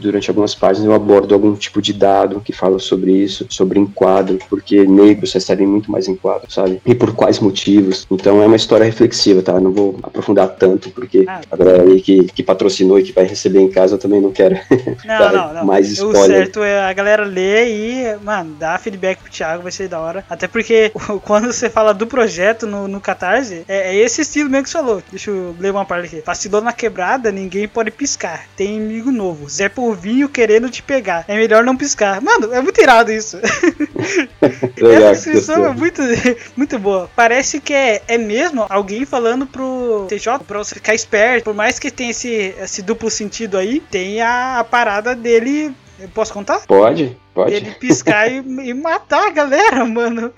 [0.00, 4.38] durante algumas páginas eu abordo algum tipo de dado que fala sobre isso, sobre enquadro,
[4.48, 6.80] porque negros recebem muito mais enquadro, sabe?
[6.84, 8.06] E por quais motivos.
[8.10, 9.60] Então é uma história reflexiva, tá?
[9.60, 11.40] Não vou aprofundar tanto, porque Ah.
[11.50, 14.30] a galera aí que, que patrocinou e que vai receber em casa eu também não
[14.32, 14.56] quero
[15.04, 15.64] Não, não, não.
[15.64, 16.24] mais O spoiler.
[16.38, 20.24] certo é a galera ler e, mano, dar feedback pro Thiago, vai ser da hora.
[20.30, 20.90] Até porque
[21.24, 24.78] quando você fala do projeto no, no Catarse, é, é esse estilo mesmo que você
[24.78, 25.02] falou.
[25.10, 26.22] Deixa eu ler uma parte aqui.
[26.24, 28.46] Vacilou na quebrada, ninguém pode piscar.
[28.56, 29.48] Tem inimigo novo.
[29.48, 31.24] Zé Polvinho querendo te pegar.
[31.28, 32.20] É melhor não piscar.
[32.20, 33.38] Mano, é muito irado isso.
[34.40, 36.02] Essa descrição é muito,
[36.56, 37.10] muito boa.
[37.14, 41.44] Parece que é, é mesmo alguém falando pro TJ pra você ficar esperto.
[41.44, 45.74] Por mais que tenha esse, esse duplo sentido aí, tem a, a parada dele.
[45.98, 46.60] Eu posso contar?
[46.66, 47.16] Pode?
[47.36, 47.54] Pode?
[47.54, 50.32] Ele piscar e, e matar a galera, mano.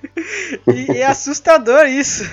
[0.68, 2.24] e, é assustador isso.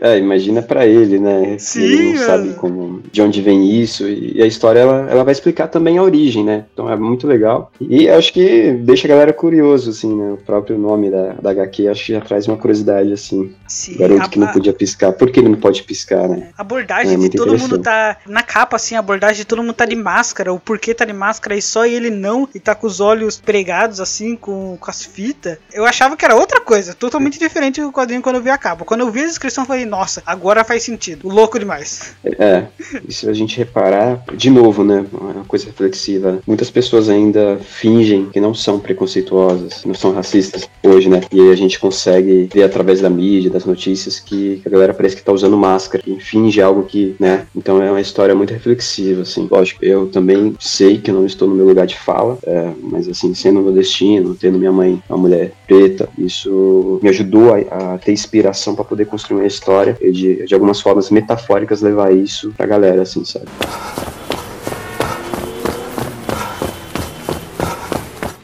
[0.00, 1.56] É, imagina pra ele, né?
[1.58, 2.54] Sim, ele não sabe mano.
[2.56, 4.08] como, de onde vem isso.
[4.08, 6.64] E a história ela, ela vai explicar também a origem, né?
[6.72, 7.70] Então é muito legal.
[7.80, 10.32] E acho que deixa a galera curioso, assim, né?
[10.32, 13.54] O próprio nome da, da HQ acho que já traz uma curiosidade, assim.
[13.66, 15.12] Sim, Garoto a- que não podia piscar.
[15.12, 16.48] Por que ele não pode piscar, né?
[16.56, 18.16] A abordagem É, de todo mundo tá.
[18.26, 20.52] Na capa, assim, a abordagem de todo mundo tá de máscara.
[20.52, 22.48] O porquê tá de máscara e só ele não.
[22.54, 25.58] E tá com os olhos pregados, assim, com, com as fitas.
[25.72, 28.84] Eu achava que era outra coisa, totalmente diferente do quadrinho quando eu vi a capa.
[28.84, 31.28] Quando eu vi a descrição, eu falei, nossa, agora faz sentido.
[31.28, 32.14] Louco demais.
[32.24, 32.64] É,
[33.06, 38.28] e se a gente reparar, de novo, né, uma coisa reflexiva, muitas pessoas ainda fingem
[38.30, 42.62] que não são preconceituosas, não são racistas hoje, né, e aí a gente consegue ver
[42.62, 46.60] através da mídia, das notícias, que a galera parece que tá usando máscara, e finge
[46.60, 51.10] algo que, né, então é uma história muito reflexiva, assim, lógico, eu também sei que
[51.10, 54.72] eu não estou no meu lugar de fala, é, mas assim, sendo nordestino, tendo minha
[54.72, 59.46] mãe uma mulher preta, isso me ajudou a, a ter inspiração para poder construir uma
[59.46, 63.46] história e de, de algumas formas metafóricas levar isso pra galera, assim, sabe?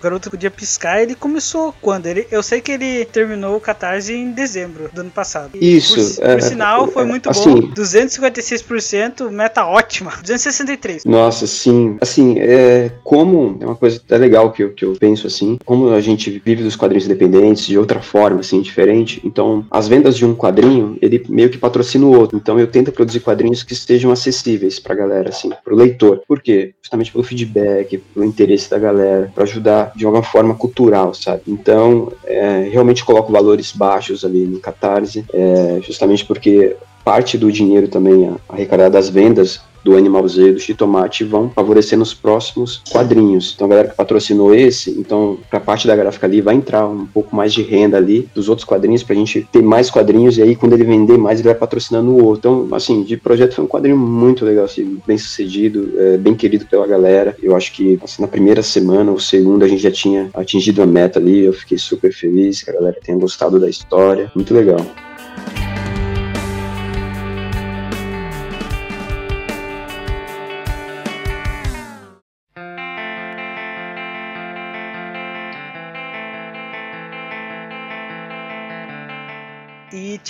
[0.05, 2.07] Garoto podia piscar, ele começou quando?
[2.07, 5.51] Ele, eu sei que ele terminou o Catarse em dezembro do ano passado.
[5.55, 7.75] Isso, Por, é, por sinal, foi é, muito assim- bom.
[7.75, 10.13] 256%, meta ótima.
[10.23, 11.05] 263.
[11.05, 11.97] Nossa, sim.
[12.01, 15.91] Assim, é, como é uma coisa até legal que eu, que eu penso assim, como
[15.91, 19.21] a gente vive dos quadrinhos independentes de outra forma, assim, diferente.
[19.25, 22.37] Então, as vendas de um quadrinho, ele meio que patrocina o outro.
[22.37, 26.23] Então, eu tento produzir quadrinhos que estejam acessíveis pra galera, assim, pro leitor.
[26.29, 26.75] Por quê?
[26.83, 31.43] Justamente pelo feedback, pelo interesse da galera, pra ajudar de alguma forma cultural, sabe?
[31.47, 37.89] Então, é, realmente coloco valores baixos ali no Catarse, é, justamente porque parte do dinheiro
[37.89, 43.53] também arrecadado das vendas do Animal Z, do Chitomate, vão favorecer nos próximos quadrinhos.
[43.55, 47.07] Então, a galera que patrocinou esse, então, pra parte da gráfica ali, vai entrar um
[47.07, 50.57] pouco mais de renda ali dos outros quadrinhos, pra gente ter mais quadrinhos, e aí,
[50.57, 52.67] quando ele vender mais, ele vai patrocinando o outro.
[52.67, 56.67] Então, assim, de projeto foi um quadrinho muito legal, assim, bem sucedido, é, bem querido
[56.67, 57.37] pela galera.
[57.43, 60.87] Eu acho que, assim, na primeira semana ou segunda, a gente já tinha atingido a
[60.87, 64.31] meta ali, eu fiquei super feliz que a galera tenha gostado da história.
[64.35, 64.81] Muito legal.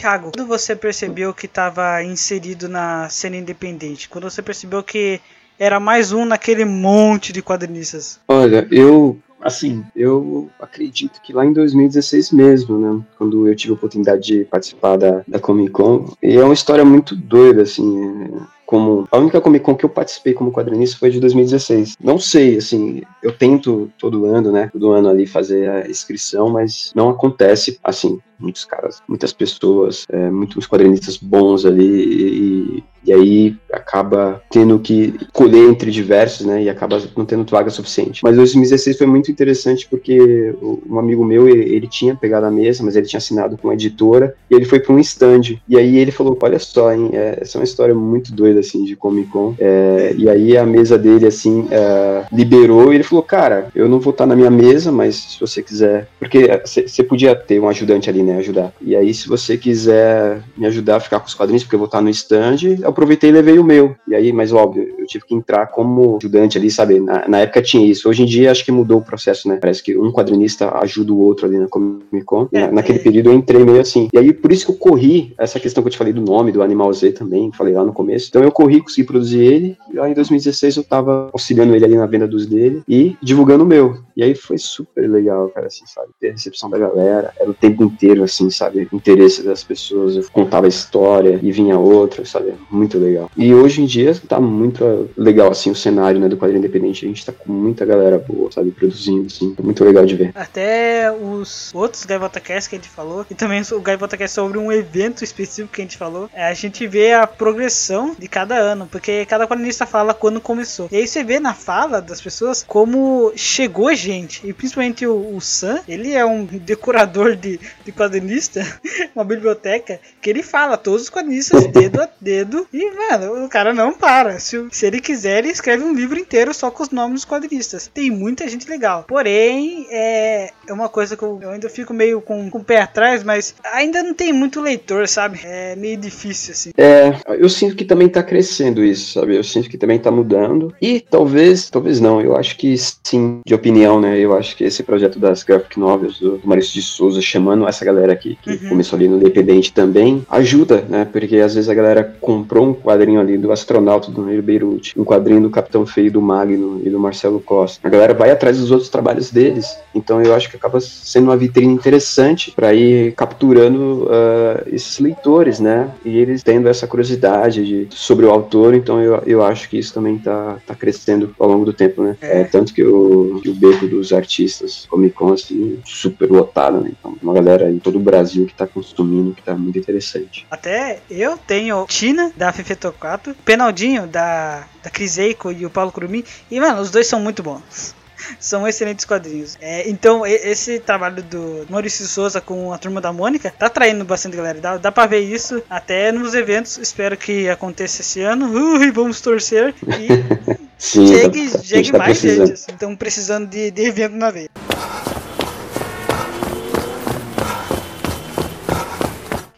[0.04, 4.06] Thiago, quando você percebeu que estava inserido na cena independente?
[4.06, 5.18] Quando você percebeu que
[5.58, 8.20] era mais um naquele monte de quadrinistas?
[8.28, 13.76] Olha, eu, assim, eu acredito que lá em 2016 mesmo, né, quando eu tive a
[13.76, 18.30] oportunidade de participar da, da Comic Con, e é uma história muito doida, assim, é,
[18.74, 21.96] como a única Comic Con que eu participei como quadrinista foi de 2016.
[22.02, 26.90] Não sei, assim, eu tento todo ano, né, todo ano ali fazer a inscrição, mas
[26.92, 33.56] não acontece, assim, muitos caras, muitas pessoas, é, muitos quadrinistas bons ali e, e aí
[33.72, 38.20] acaba tendo que escolher entre diversos, né, e acaba não tendo vaga suficiente.
[38.22, 40.54] Mas 2016 foi muito interessante porque
[40.88, 44.34] um amigo meu, ele, tinha pegado a mesa, mas ele tinha assinado com uma editora
[44.50, 45.58] e ele foi para um stand.
[45.68, 48.84] E aí ele falou, olha só, hein, é, essa é uma história muito doida, assim,
[48.84, 49.54] de Comic Con.
[49.58, 54.00] É, e aí a mesa dele, assim, é, liberou e ele falou, cara, eu não
[54.00, 56.08] vou estar na minha mesa, mas se você quiser...
[56.18, 58.72] Porque você podia ter um ajudante ali, né, ajudar.
[58.80, 61.86] E aí, se você quiser me ajudar a ficar com os quadrinhos, porque eu vou
[61.86, 62.56] estar no stand,
[62.94, 63.94] aproveitei e levei o meu.
[64.08, 67.00] E aí, mas óbvio, eu tive que entrar como ajudante ali, sabe?
[67.00, 68.08] Na, na época tinha isso.
[68.08, 69.58] Hoje em dia acho que mudou o processo, né?
[69.60, 72.48] Parece que um quadrinista ajuda o outro ali na Comic Con.
[72.52, 73.02] É, Na- naquele é.
[73.02, 74.08] período eu entrei meio assim.
[74.12, 76.52] E aí, por isso que eu corri, essa questão que eu te falei do nome,
[76.52, 78.28] do Animal Z também, falei lá no começo.
[78.28, 79.76] Então eu corri, consegui produzir ele.
[79.92, 83.64] E lá em 2016 eu tava auxiliando ele ali na venda dos dele e divulgando
[83.64, 83.96] o meu.
[84.16, 86.08] E aí foi super legal, cara, assim, sabe?
[86.20, 87.32] Ter a recepção da galera.
[87.38, 88.88] Era o tempo inteiro, assim, sabe?
[88.92, 90.16] O interesse das pessoas.
[90.16, 92.52] Eu contava a história e vinha outra, sabe?
[92.70, 93.30] Muito legal.
[93.36, 97.04] E hoje em dia tá muito legal, assim, o cenário, né, do quadrinho independente.
[97.04, 98.70] A gente tá com muita galera boa, sabe?
[98.70, 99.54] Produzindo, assim.
[99.58, 100.32] É muito legal de ver.
[100.34, 104.58] Até os outros Gaivota Cast que a gente falou, e também o Gaivota Cast sobre
[104.58, 108.56] um evento específico que a gente falou, é, a gente vê a progressão de cada
[108.56, 110.88] ano, porque cada quadrinista fala quando começou.
[110.90, 115.40] E aí você vê na fala das pessoas como chegou gente, e principalmente o, o
[115.40, 118.62] Sam, ele é um decorador de, de quadrinista,
[119.14, 123.72] uma biblioteca, que ele fala todos os quadrinistas dedo a dedo, e mano, o cara
[123.72, 124.38] não para.
[124.40, 127.88] Se, se ele quiser, ele escreve um livro inteiro só com os nomes dos quadrinistas.
[127.92, 129.04] Tem muita gente legal.
[129.06, 132.80] Porém, é, é uma coisa que eu, eu ainda fico meio com, com o pé
[132.80, 135.38] atrás, mas ainda não tem muito leitor, sabe?
[135.44, 136.70] É meio difícil, assim.
[136.76, 139.36] É, eu sinto que também tá crescendo isso, sabe?
[139.36, 140.74] Eu sinto que também tá mudando.
[140.82, 144.18] E talvez, talvez não, eu acho que sim, de opinião, né?
[144.18, 147.84] Eu acho que esse projeto das graphic novels do, do Maurício de Souza, chamando essa
[147.84, 148.70] galera aqui, que Uhum.
[148.70, 151.04] começou ali no Independente também, ajuda, né?
[151.04, 155.04] Porque às vezes a galera comprou um quadrinho ali do astronauta do Neil Beirute, um
[155.04, 157.86] quadrinho do Capitão Feio do Magno e do Marcelo Costa.
[157.86, 159.76] A galera vai atrás dos outros trabalhos deles.
[159.94, 165.60] Então eu acho que acaba sendo uma vitrine interessante para ir capturando ah, esses leitores,
[165.60, 165.90] né?
[166.04, 169.94] E eles tendo essa curiosidade de, sobre o autor, então eu, eu acho que isso
[169.94, 172.16] também tá, tá crescendo ao longo do tempo, né?
[172.20, 172.40] É.
[172.40, 176.90] É, tanto que o, que o beco dos artistas Comic Con, assim, super lotado, né?
[176.98, 180.46] Então, uma galera em todo o Brasil que tá consumindo, que tá muito interessante.
[180.50, 186.24] Até eu tenho Tina, da Fefetocato, Penaldinho, da, da Cris Eiko e o Paulo Curumi.
[186.50, 187.94] E, mano, os dois são muito bons.
[188.40, 189.58] São excelentes quadrinhos.
[189.60, 194.34] É, então, esse trabalho do Maurício Souza com a turma da Mônica tá atraindo bastante
[194.34, 194.58] galera.
[194.60, 196.78] Dá, dá pra ver isso até nos eventos.
[196.78, 198.46] Espero que aconteça esse ano.
[198.50, 199.74] Ui, vamos torcer.
[199.86, 200.08] E
[200.78, 202.46] Sim, chegue, tá- chegue gente tá mais precisando.
[202.46, 202.56] gente.
[202.70, 204.48] Estamos precisando de, de evento na veia.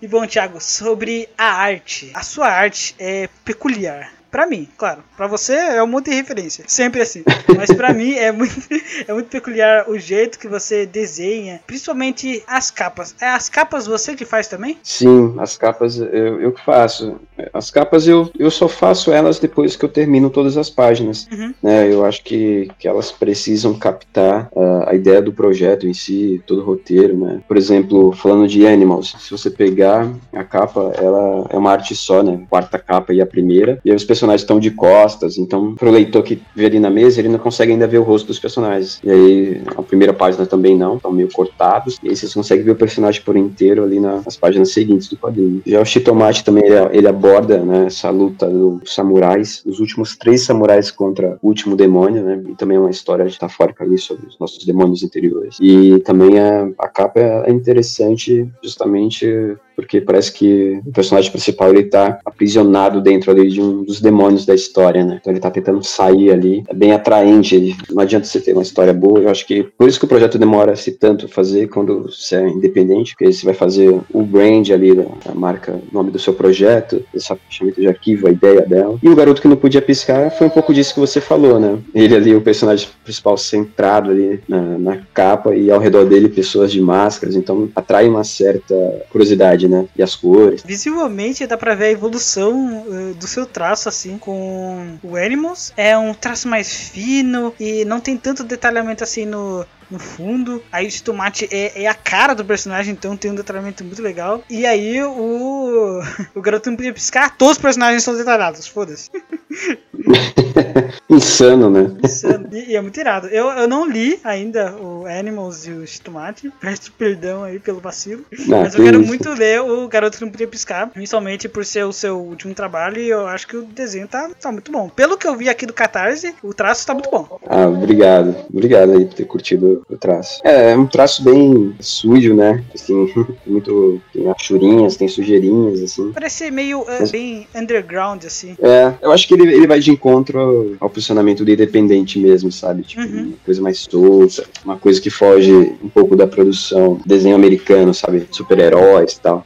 [0.06, 2.12] E bom, Thiago, sobre a arte.
[2.14, 4.12] A sua arte é peculiar.
[4.36, 5.02] Pra mim, claro.
[5.16, 6.62] Pra você é um monte de referência.
[6.68, 7.24] Sempre assim.
[7.56, 8.54] Mas pra mim é muito,
[9.08, 11.58] é muito peculiar o jeito que você desenha.
[11.66, 13.14] Principalmente as capas.
[13.18, 14.76] É as capas você que faz também?
[14.82, 17.18] Sim, as capas eu, eu que faço.
[17.50, 21.26] As capas eu, eu só faço elas depois que eu termino todas as páginas.
[21.32, 21.54] Uhum.
[21.62, 21.90] né?
[21.90, 26.60] Eu acho que, que elas precisam captar ah, a ideia do projeto em si, todo
[26.60, 27.16] o roteiro.
[27.16, 27.40] Né?
[27.48, 32.22] Por exemplo, falando de Animals, se você pegar a capa, ela é uma arte só,
[32.22, 32.44] né?
[32.50, 33.80] Quarta capa e a primeira.
[33.82, 37.20] E aí os personagens estão de costas, então pro leitor que vê ali na mesa,
[37.20, 39.00] ele não consegue ainda ver o rosto dos personagens.
[39.04, 41.98] E aí a primeira página também não, estão meio cortados.
[42.02, 45.16] E aí vocês conseguem ver o personagem por inteiro ali na- nas páginas seguintes do
[45.16, 45.62] quadrinho.
[45.66, 50.42] Já o Shitomati também, ele, ele aborda né, essa luta dos samurais, os últimos três
[50.42, 52.42] samurais contra o último demônio, né?
[52.48, 55.56] E também é uma história metafórica ali sobre os nossos demônios interiores.
[55.60, 61.84] E também a, a capa é interessante justamente porque parece que o personagem principal ele
[61.84, 65.18] tá aprisionado dentro ali de um dos demônios da história, né?
[65.20, 66.64] Então ele tá tentando sair ali.
[66.68, 67.54] É bem atraente.
[67.54, 69.20] ele- Não adianta você ter uma história boa.
[69.20, 72.48] Eu acho que por isso que o projeto demora-se tanto a fazer quando você é
[72.48, 77.02] independente, porque você vai fazer o brand ali, da marca, o nome do seu projeto,
[77.14, 78.98] esse fechamento de arquivo, a ideia dela.
[79.02, 81.78] E o garoto que não podia piscar foi um pouco disso que você falou, né?
[81.94, 86.72] Ele ali, o personagem principal centrado ali na, na capa e ao redor dele pessoas
[86.72, 88.74] de máscaras, então atrai uma certa
[89.10, 89.86] curiosidade, né?
[89.96, 90.62] E as cores.
[90.64, 95.72] Visivelmente dá pra ver a evolução eh, do seu traço, assim, com o Animals.
[95.76, 100.62] É um traço mais fino e não tem tanto detalhamento assim no, no fundo.
[100.70, 104.42] Aí o tomate é, é a cara do personagem, então tem um detalhamento muito legal.
[104.48, 106.00] E aí o,
[106.34, 109.10] o garoto não podia piscar, todos os personagens são detalhados, foda-se.
[111.08, 111.96] Insano, né?
[112.04, 112.48] Insano.
[112.52, 113.28] E, e é muito irado.
[113.28, 116.52] Eu, eu não li ainda o Animals e o Tomate.
[116.60, 118.24] Peço perdão aí pelo vacilo.
[118.46, 119.08] Não, Mas eu que quero isso.
[119.08, 123.00] muito ler o Garoto que Não Podia Piscar, principalmente por ser o seu último trabalho
[123.00, 124.88] e eu acho que o desenho tá, tá muito bom.
[124.88, 127.38] Pelo que eu vi aqui do Catarse, o traço tá muito bom.
[127.46, 128.34] Ah, obrigado.
[128.52, 130.40] Obrigado aí por ter curtido traço.
[130.44, 132.62] É, é um traço bem sujo, né?
[132.74, 133.12] Assim,
[133.46, 134.00] muito.
[134.12, 136.12] Tem achurinhas, tem sujeirinhas, assim.
[136.12, 138.56] Parece ser meio eh, Mas- bem underground, assim.
[138.60, 142.50] É, eu acho que ele, ele vai de encontro ao, ao posicionamento do independente mesmo,
[142.52, 142.82] sabe?
[142.82, 143.22] Tipo, Uhum.
[143.28, 148.26] uma coisa mais solta, uma coisa que foge um pouco da produção, desenho americano, sabe?
[148.30, 149.44] Super-heróis e tal.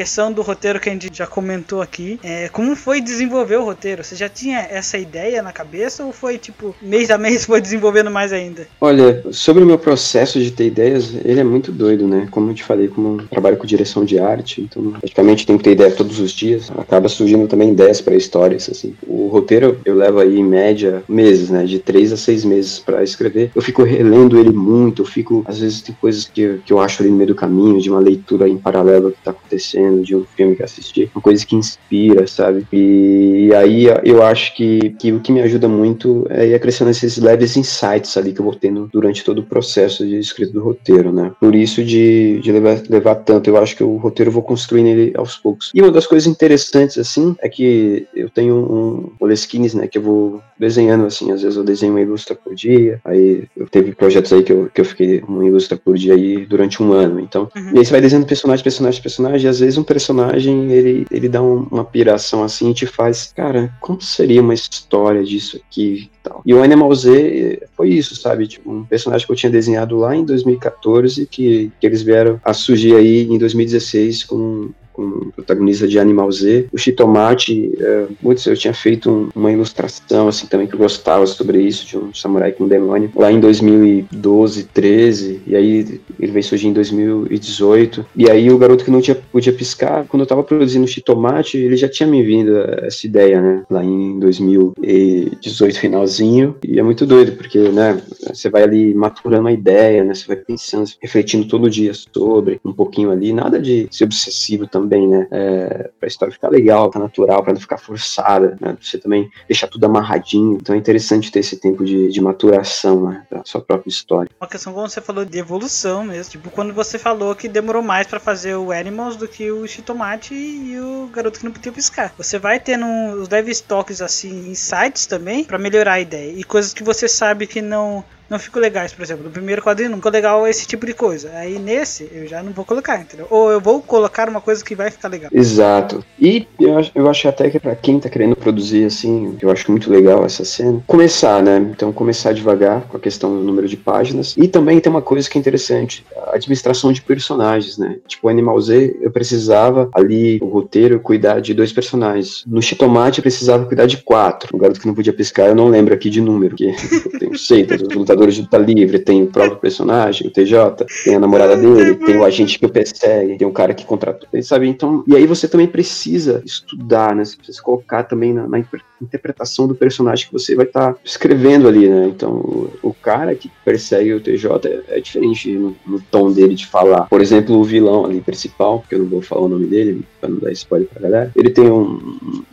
[0.00, 4.02] Questão do roteiro que a gente já comentou aqui, é, como foi desenvolver o roteiro?
[4.02, 8.10] Você já tinha essa ideia na cabeça ou foi tipo mês a mês foi desenvolvendo
[8.10, 8.66] mais ainda?
[8.80, 12.26] Olha, sobre o meu processo de ter ideias, ele é muito doido, né?
[12.30, 15.64] Como eu te falei, como eu trabalho com direção de arte, então praticamente tenho que
[15.64, 16.70] ter ideia todos os dias.
[16.78, 18.94] Acaba surgindo também ideias para histórias, assim.
[19.06, 21.64] O roteiro eu levo aí em média meses, né?
[21.64, 23.50] De três a seis meses para escrever.
[23.54, 27.02] Eu fico relendo ele muito, eu fico às vezes tem coisas que, que eu acho
[27.02, 30.24] ali no meio do caminho, de uma leitura em paralelo que tá acontecendo, de um
[30.24, 32.66] filme que assisti, uma coisa que inspira, sabe?
[32.72, 37.18] E, aí eu acho que, que o que me ajuda muito é ir acrescentando esses
[37.18, 41.12] leves insights ali que eu vou tendo durante todo o processo de escrita do roteiro,
[41.12, 41.32] né?
[41.40, 44.86] Por isso de, de levar, levar tanto, eu acho que o roteiro eu vou construindo
[44.86, 45.70] ele aos poucos.
[45.74, 50.02] E uma das coisas interessantes, assim, é que eu tenho um Moleskines, né, que eu
[50.02, 54.30] vou desenhando, assim, às vezes eu desenho uma ilustra por dia, aí eu teve projetos
[54.32, 57.48] aí que eu, que eu fiquei uma ilustra por dia aí durante um ano, então,
[57.56, 57.72] Uhum.
[57.74, 61.28] e aí você vai desenhando personagem, personagem, personagem, e às vezes um personagem, ele, ele
[61.28, 66.10] dá um- uma piração, assim, e te faz, cara, como seria uma história disso aqui
[66.12, 66.42] e tal.
[66.44, 70.14] E o Animal Z foi isso, sabe, tipo, um personagem que eu tinha desenhado lá
[70.14, 75.98] em 2014, que, que eles vieram a surgir aí em 2016 com com protagonista de
[75.98, 76.66] Animal Z.
[76.72, 78.06] O Chitomate, é,
[78.46, 82.12] eu tinha feito um- uma ilustração, assim, também que eu gostava sobre isso, de um
[82.12, 88.04] samurai com um demônio, lá em 2012, 13, e aí ele veio surgir em 2018.
[88.14, 91.56] E aí o garoto que não tinha, podia piscar, quando eu tava produzindo o Chitomate,
[91.56, 97.06] ele já tinha me vindo essa ideia, né, lá em 2018, finalzinho, e é muito
[97.06, 98.00] doido, porque, né,
[98.32, 102.72] você vai ali maturando a ideia, né, você vai pensando, refletindo todo dia sobre, um
[102.72, 107.42] pouquinho ali, nada de ser obsessivo também, né, é, pra história ficar legal, ficar natural,
[107.42, 111.40] pra não ficar forçada, né, pra você também deixar tudo amarradinho, então é interessante ter
[111.40, 114.30] esse tempo de, de maturação, né, da sua própria história.
[114.40, 116.32] Uma questão como você falou de evolução mesmo.
[116.32, 120.34] Tipo, quando você falou que demorou mais pra fazer o Animals do que o Chitomate
[120.34, 122.12] e o garoto que não podia piscar.
[122.16, 122.86] Você vai tendo
[123.20, 126.32] os leves toques assim, insights também pra melhorar a ideia.
[126.32, 129.90] E coisas que você sabe que não não ficam legais, por exemplo, no primeiro quadrinho
[129.90, 131.30] não ficou legal esse tipo de coisa.
[131.34, 133.26] Aí nesse eu já não vou colocar, entendeu?
[133.28, 135.30] Ou eu vou colocar uma coisa que vai ficar legal.
[135.32, 136.04] Exato.
[136.18, 139.70] E eu, acho- eu acho até que pra quem tá querendo produzir, assim, eu acho
[139.70, 141.58] muito legal essa cena, começar, né?
[141.58, 144.34] Então começar devagar com a questão do número de páginas.
[144.36, 147.98] E também tem uma coisa que é interessante, a administração de personagens, né?
[148.06, 152.44] Tipo, Animal Z, eu precisava ali, o roteiro, cuidar de dois personagens.
[152.46, 154.54] No Chitomate, eu precisava cuidar de quatro.
[154.56, 156.74] O garoto que não podia piscar, eu não lembro aqui de número, porque
[157.12, 161.14] eu tenho seis, os lutadores de luta livre, tem o próprio personagem, o TJ, tem
[161.14, 164.68] a namorada dele, tem o agente que o persegue, tem o cara que contratou, sabe?
[164.68, 167.24] Então, e aí você também precisa estudar, né?
[167.24, 168.58] Você precisa colocar também na, na
[169.02, 172.06] interpretação do personagem que você vai estar escrevendo ali, né?
[172.08, 176.66] Então, o, cara que persegue o TJ é, é diferente no, no tom dele de
[176.66, 177.08] falar.
[177.08, 180.28] Por exemplo, o vilão ali principal, que eu não vou falar o nome dele, pra
[180.28, 181.98] não dar spoiler pra galera, ele tem um,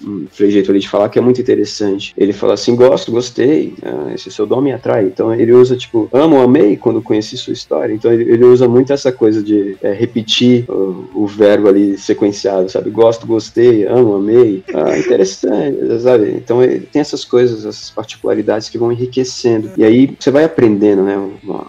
[0.04, 2.14] um, um jeito ali de falar que é muito interessante.
[2.18, 5.06] Ele fala assim: gosto, gostei, ah, esse seu dom me atrai.
[5.06, 7.94] Então ele usa, tipo, amo, amei quando conheci sua história.
[7.94, 12.70] Então ele, ele usa muito essa coisa de é, repetir o, o verbo ali sequenciado,
[12.70, 12.90] sabe?
[12.90, 14.64] Gosto, gostei, amo, amei.
[14.74, 16.37] Ah, interessante, sabe?
[16.38, 19.72] Então ele tem essas coisas, essas particularidades que vão enriquecendo.
[19.78, 21.16] E aí você vai aprendendo, né?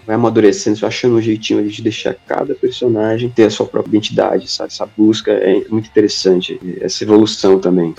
[0.05, 3.89] Vai amadurecendo, você vai achando um jeitinho de deixar cada personagem ter a sua própria
[3.89, 4.71] identidade, sabe?
[4.71, 7.93] Essa busca é muito interessante, essa evolução também.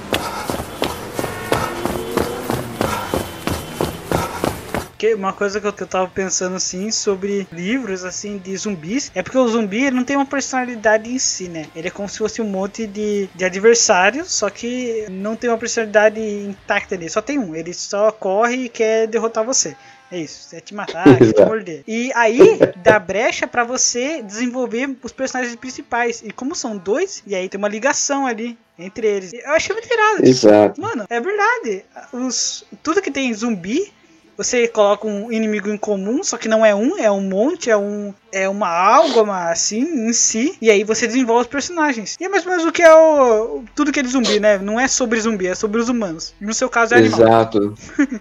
[5.01, 9.11] Porque uma coisa que eu, que eu tava pensando assim sobre livros assim de zumbis
[9.15, 11.65] é porque o zumbi não tem uma personalidade em si, né?
[11.75, 15.57] Ele é como se fosse um monte de, de adversários, só que não tem uma
[15.57, 17.09] personalidade intacta ali.
[17.09, 19.75] Só tem um, ele só corre e quer derrotar você.
[20.13, 21.83] É isso, é te matar, quer te morder.
[21.89, 26.21] E aí dá brecha pra você desenvolver os personagens principais.
[26.23, 29.33] E como são dois, e aí tem uma ligação ali entre eles.
[29.33, 30.27] Eu achei muito irado.
[30.27, 30.79] Exato.
[30.79, 31.85] Mano, é verdade.
[32.13, 33.91] Os, tudo que tem zumbi,
[34.41, 37.77] você coloca um inimigo em comum, só que não é um, é um monte, é
[37.77, 42.17] um é uma álgama assim em si, e aí você desenvolve os personagens.
[42.21, 44.59] E é mais ou menos o que é o, tudo que é de zumbi, né?
[44.59, 46.35] Não é sobre zumbi, é sobre os humanos.
[46.41, 47.21] No seu caso é animal.
[47.21, 47.75] Exato.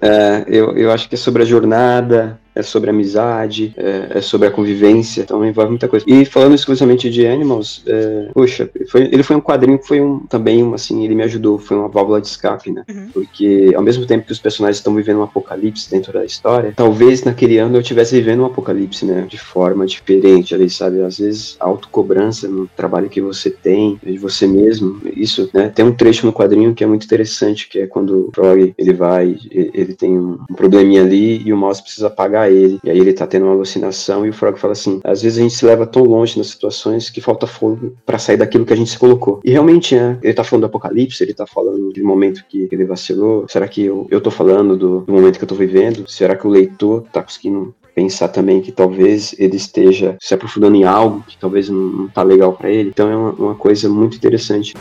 [0.00, 4.20] É, eu, eu acho que é sobre a jornada, é sobre a amizade, é, é
[4.20, 6.04] sobre a convivência, então envolve muita coisa.
[6.08, 10.20] E falando exclusivamente de Animals, é, poxa, foi- ele foi um quadrinho que foi um,
[10.20, 12.84] também, um, assim, ele me ajudou, foi uma válvula de escape, né?
[12.88, 13.08] Uhum.
[13.12, 17.24] Porque ao mesmo tempo que os personagens estão vivendo um apocalipse dentro da história, talvez
[17.24, 19.19] naquele ano eu estivesse vivendo um apocalipse, né?
[19.26, 21.02] De forma diferente ali, sabe?
[21.02, 25.68] Às vezes autocobrança no trabalho que você tem, de você mesmo, isso, né?
[25.68, 28.92] Tem um trecho no quadrinho que é muito interessante, que é quando o Frog, ele
[28.92, 32.80] vai, ele tem um, probleminha ali e o Mouse precisa pagar pegar ele.
[32.82, 35.42] E aí ele tá tendo uma alucinação e o Frog fala assim: às vezes a
[35.42, 38.76] gente se leva tão longe nas situações que falta fogo pra sair daquilo que a
[38.76, 39.40] gente se colocou.
[39.44, 40.18] E realmente, né?
[40.22, 43.46] Ele tá falando do apocalipse, ele tá falando do momento que ele vacilou.
[43.48, 46.08] Será que eu, eu tô falando do, do momento que eu tô vivendo?
[46.08, 50.84] Será que o leitor tá conseguindo pensar também que talvez ele esteja se aprofundando em
[50.84, 52.90] algo que talvez não, tá legal pra ele.
[52.90, 54.74] Então é uma, uma coisa muito interessante.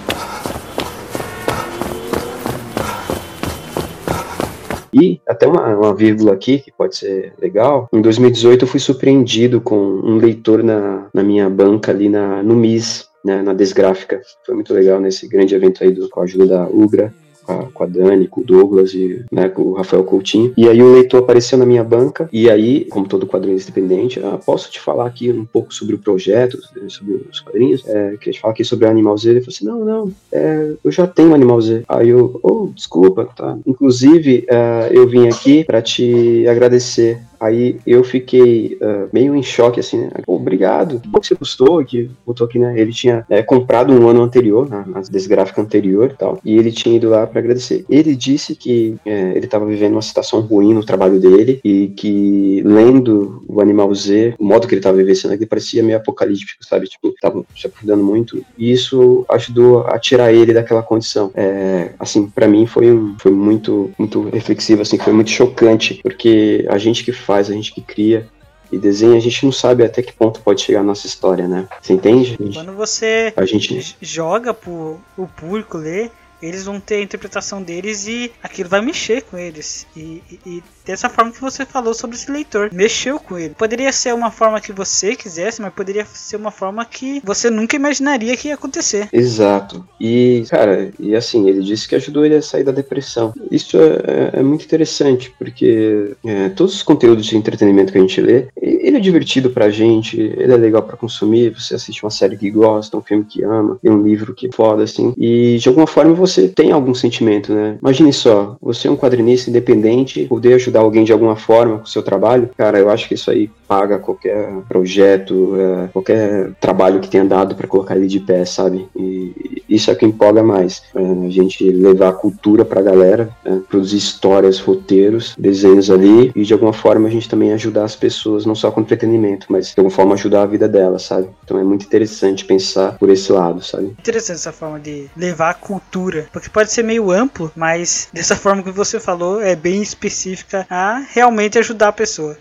[4.93, 7.87] E até uma, uma vírgula aqui que pode ser legal.
[7.93, 12.55] Em 2018 eu fui surpreendido com um leitor na, na minha banca ali na, no
[12.55, 14.21] MIS, né, na Desgráfica.
[14.45, 17.13] Foi muito legal nesse grande evento aí do, com a ajuda da Ugra
[17.51, 20.53] a, com a Dani, com o Douglas e né, com o Rafael Coutinho.
[20.55, 24.37] E aí o leitor apareceu na minha banca, e aí, como todo quadrinho independente, ah,
[24.37, 27.87] posso te falar aqui um pouco sobre o projeto, sobre os quadrinhos?
[27.87, 29.29] É, queria te falar aqui sobre Animal Z.
[29.29, 31.83] Ele falou assim: não, não, é, eu já tenho Animal Z.
[31.87, 33.57] Aí eu, oh, desculpa, tá.
[33.65, 39.79] Inclusive, é, eu vim aqui para te agradecer Aí eu fiquei uh, meio em choque,
[39.79, 40.09] assim, né?
[40.25, 42.79] Pô, obrigado, você gostou, que botou aqui, né?
[42.79, 46.71] Ele tinha é, comprado um ano anterior, na, na desgráfica anterior e tal, e ele
[46.71, 47.85] tinha ido lá para agradecer.
[47.89, 52.61] Ele disse que é, ele estava vivendo uma situação ruim no trabalho dele e que
[52.65, 56.87] lendo o Animal Z, o modo que ele estava vivenciando aqui parecia meio apocalíptico, sabe?
[56.87, 58.43] Tipo, tava se aprofundando muito.
[58.57, 61.31] E isso ajudou a tirar ele daquela condição.
[61.33, 66.65] É, assim, para mim foi, um, foi muito, muito reflexivo, assim, foi muito chocante, porque
[66.69, 68.27] a gente que faz, a gente que cria
[68.71, 71.67] e desenha, a gente não sabe até que ponto pode chegar a nossa história, né?
[71.79, 72.35] Você entende?
[72.39, 76.11] Gente, Quando você a gente joga pro o público ler,
[76.41, 79.85] eles vão ter a interpretação deles e aquilo vai mexer com eles.
[79.95, 83.53] E, e- e dessa forma que você falou sobre esse leitor, mexeu com ele.
[83.53, 87.75] Poderia ser uma forma que você quisesse, mas poderia ser uma forma que você nunca
[87.75, 89.07] imaginaria que ia acontecer.
[89.13, 89.85] Exato.
[89.99, 93.33] E, cara, e assim, ele disse que ajudou ele a sair da depressão.
[93.51, 98.01] Isso é, é- é muito interessante, porque é, todos os conteúdos de entretenimento que a
[98.01, 102.03] gente lê, e- ele é divertido pra gente, ele é legal pra consumir, você assiste
[102.03, 105.13] uma série que gosta, um filme que ama, lê um livro que é foda, assim,
[105.17, 107.77] e de alguma forma você tem algum sentimento, né?
[107.81, 111.87] Imagine só, você é um quadrinista independente, poder ajudar alguém de alguma forma com o
[111.87, 117.07] seu trabalho, cara, eu acho que isso aí paga qualquer projeto, é, qualquer trabalho que
[117.07, 118.89] tenha dado pra colocar ele de pé, sabe?
[118.95, 120.81] E isso é o que empolga mais.
[120.95, 123.61] é, a gente levar a cultura pra galera, né?
[123.69, 128.43] produzir histórias, roteiros, desenhos ali, e de alguma forma a gente também ajudar as pessoas,
[128.43, 131.29] não só com entretenimento, mas de alguma forma ajudar a vida delas, sabe?
[131.43, 133.95] Então é muito interessante pensar por esse lado, sabe?
[133.99, 138.63] Interessante essa forma de levar a cultura, porque pode ser meio amplo, mas dessa forma
[138.63, 142.35] que você falou é bem específica a realmente ajudar a pessoa.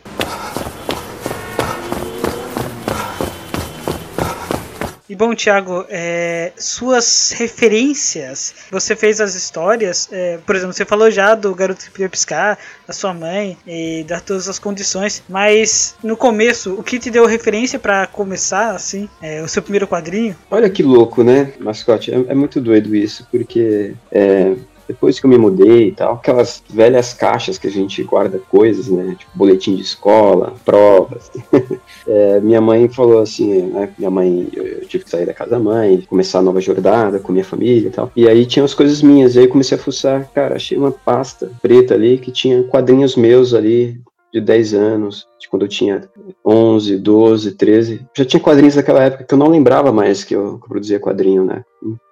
[5.18, 11.34] Bom, Thiago, é, suas referências, você fez as histórias, é, por exemplo, você falou já
[11.34, 12.56] do garoto que podia piscar,
[12.86, 17.26] da sua mãe e das todas as condições, mas no começo, o que te deu
[17.26, 20.36] referência pra começar, assim, é, o seu primeiro quadrinho?
[20.48, 22.14] Olha que louco, né, mascote?
[22.14, 24.54] É, é muito doido isso, porque é,
[24.88, 28.88] depois que eu me mudei e tal, aquelas velhas caixas que a gente guarda coisas,
[28.88, 29.14] né?
[29.18, 31.30] Tipo, boletim de escola, provas.
[32.06, 33.90] É, minha mãe falou assim, né?
[33.98, 37.18] Minha mãe, eu, eu tive que sair da casa da mãe, começar a nova jornada
[37.18, 38.10] com minha família e tal.
[38.16, 41.50] E aí tinha as coisas minhas, e aí comecei a fuçar, cara, achei uma pasta
[41.60, 44.00] preta ali que tinha quadrinhos meus ali
[44.32, 46.08] de 10 anos, de quando eu tinha
[46.44, 48.06] 11, 12, 13.
[48.16, 51.00] Já tinha quadrinhos daquela época que eu não lembrava mais que eu, que eu produzia
[51.00, 51.64] quadrinho, né?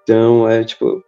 [0.02, 1.02] Então, é tipo,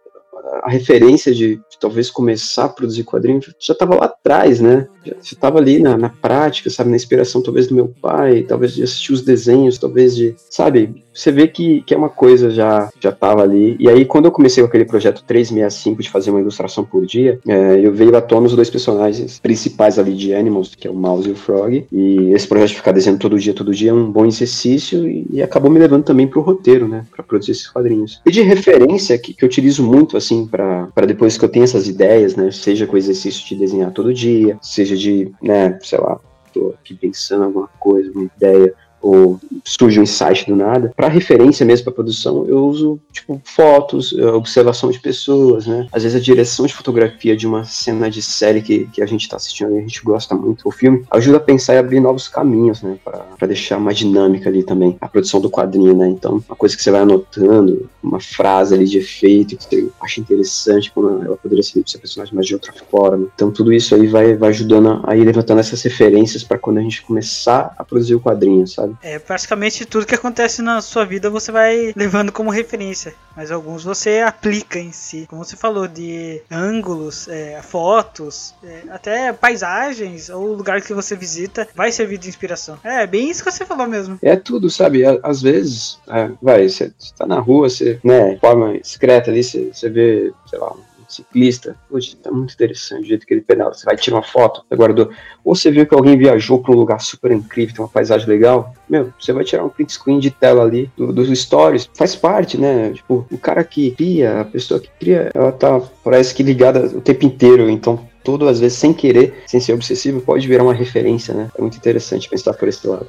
[0.63, 4.87] a referência de, de talvez começar a produzir quadrinho já estava lá atrás, né?
[5.05, 6.89] Já estava ali na, na prática, sabe?
[6.89, 10.35] Na inspiração, talvez, do meu pai, talvez de assistir os desenhos, talvez de.
[10.49, 11.03] Sabe?
[11.13, 13.75] Você vê que, que é uma coisa já já estava ali.
[13.79, 17.39] E aí, quando eu comecei com aquele projeto 365 de fazer uma ilustração por dia,
[17.47, 20.93] é, eu veio à tona os dois personagens principais ali de Animals, que é o
[20.93, 21.85] Mouse e o Frog.
[21.91, 25.25] E esse projeto de ficar desenhando todo dia, todo dia é um bom exercício e,
[25.31, 27.05] e acabou me levando também pro roteiro, né?
[27.11, 28.21] Pra produzir esses quadrinhos.
[28.25, 31.87] E de referência, que, que eu utilizo muito, assim, para depois que eu tenho essas
[31.87, 32.51] ideias, né?
[32.51, 36.19] Seja com o exercício de desenhar todo dia, seja de, né, sei lá,
[36.53, 40.91] tô aqui pensando alguma coisa, uma ideia, ou surge um insight do nada.
[40.95, 45.87] Para referência mesmo para produção, eu uso tipo fotos, eh, observação de pessoas, né?
[45.91, 49.21] Às vezes a direção de fotografia de uma cena de série que, que a gente
[49.21, 50.67] está assistindo e a gente gosta muito.
[50.67, 52.97] O filme ajuda a pensar e abrir novos caminhos, né?
[53.03, 56.07] Para deixar mais dinâmica ali também a produção do quadrinho, né?
[56.07, 60.21] Então, uma coisa que você vai anotando, uma frase ali de efeito que você acha
[60.21, 63.27] interessante, como ela poderia ser ser personagem mais de outra forma.
[63.33, 66.81] Então, tudo isso aí vai, vai ajudando a ir levantando essas referências para quando a
[66.81, 68.88] gente começar a produzir o quadrinho, sabe?
[68.89, 68.97] Sabe?
[69.01, 73.13] É, praticamente tudo que acontece na sua vida você vai levando como referência.
[73.35, 75.25] Mas alguns você aplica em si.
[75.29, 81.67] Como você falou, de ângulos, é, fotos, é, até paisagens ou lugar que você visita
[81.73, 82.77] vai servir de inspiração.
[82.83, 84.19] É, bem isso que você falou mesmo.
[84.21, 85.03] É tudo, sabe?
[85.23, 89.69] Às vezes, é, vai, você tá na rua, você, né, de forma discreta ali, você,
[89.73, 90.73] você vê, sei lá,
[91.13, 93.73] ciclista, poxa, tá muito interessante o jeito que ele pedala.
[93.73, 95.09] Você vai tirar uma foto, guardou.
[95.43, 98.73] Ou você viu que alguém viajou pra um lugar super incrível, tem uma paisagem legal,
[98.89, 101.89] meu, você vai tirar um print screen de tela ali do- dos stories.
[101.95, 102.91] Faz parte, né?
[102.93, 107.01] Tipo, o cara que cria, a pessoa que cria, ela tá, parece que ligada o
[107.01, 108.07] tempo inteiro, então.
[108.21, 111.49] Tudo, às vezes, sem querer, sem ser obsessivo, pode virar uma referência, né?
[111.57, 113.07] É muito interessante pensar por esse lado.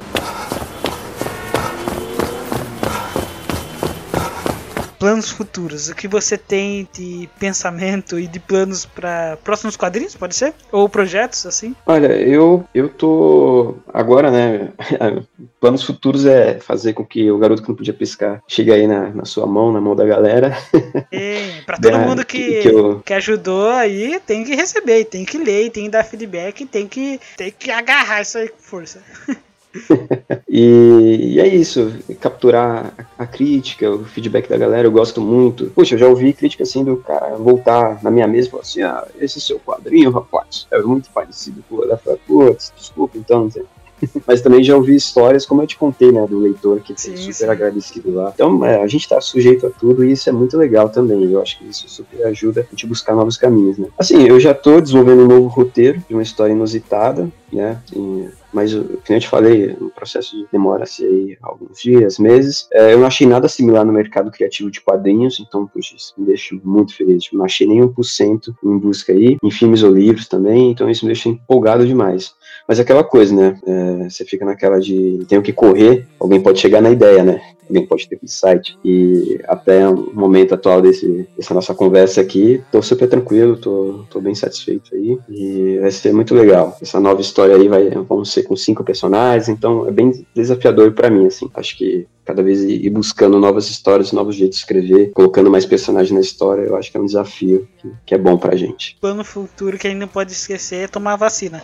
[5.01, 5.89] Planos futuros.
[5.89, 10.53] O que você tem de pensamento e de planos para próximos quadrinhos, pode ser?
[10.71, 11.75] Ou projetos, assim?
[11.87, 13.77] Olha, eu, eu tô.
[13.93, 14.69] Agora, né?
[15.59, 19.09] Planos futuros é fazer com que o garoto que não podia piscar chegue aí na,
[19.09, 20.57] na sua mão, na mão da galera.
[21.13, 25.39] E pra todo mundo que, que eu- que ajudou aí, tem que receber, tem que
[25.39, 29.03] ler, tem que dar feedback, tem que, tem que agarrar isso aí com força.
[30.53, 35.71] E, e é isso, capturar a, a crítica, o feedback da galera, eu gosto muito.
[35.71, 38.83] Poxa, eu já ouvi crítica assim do cara voltar na minha mesa e falar assim:
[38.83, 43.51] ah, esse seu quadrinho, rapaz, é muito parecido com o da Putz, desculpa então, não
[43.51, 43.65] sei.
[44.27, 47.33] Mas também já ouvi histórias, como eu te contei, né, do leitor que Sim, super
[47.35, 47.45] sim.
[47.49, 48.33] agradecido lá.
[48.35, 51.31] Então, é, a gente tá sujeito a tudo e isso é muito legal também.
[51.31, 53.89] Eu acho que isso super ajuda a gente buscar novos caminhos, né?
[53.99, 57.81] Assim, eu já tô desenvolvendo um novo roteiro de uma história inusitada, né?
[57.95, 62.69] E- mas, o que eu te falei, o processo demora-se aí alguns dias, meses.
[62.73, 66.27] É, eu não achei nada similar no mercado criativo de quadrinhos, então, puxa, isso me
[66.27, 67.25] deixa muito feliz.
[67.33, 71.13] Não achei nem 1% em busca aí, em filmes ou livros também, então isso me
[71.13, 72.35] deixa empolgado demais.
[72.67, 73.59] Mas é aquela coisa, né?
[73.67, 77.41] É, você fica naquela de tenho que correr, alguém pode chegar na ideia, né?
[77.71, 78.77] Alguém pode ter insight.
[78.85, 84.21] E até o momento atual desse, dessa nossa conversa aqui, tô super tranquilo, tô, tô
[84.21, 85.17] bem satisfeito aí.
[85.29, 86.77] E vai ser muito legal.
[86.83, 91.11] Essa nova história aí vai, vamos ser com cinco personagens, então é bem desafiador pra
[91.11, 91.49] mim, assim.
[91.55, 96.13] Acho que cada vez ir buscando novas histórias, novos jeitos de escrever, colocando mais personagens
[96.13, 98.97] na história, eu acho que é um desafio que, que é bom pra gente.
[99.01, 101.63] Plano futuro que a gente não pode esquecer é tomar a vacina.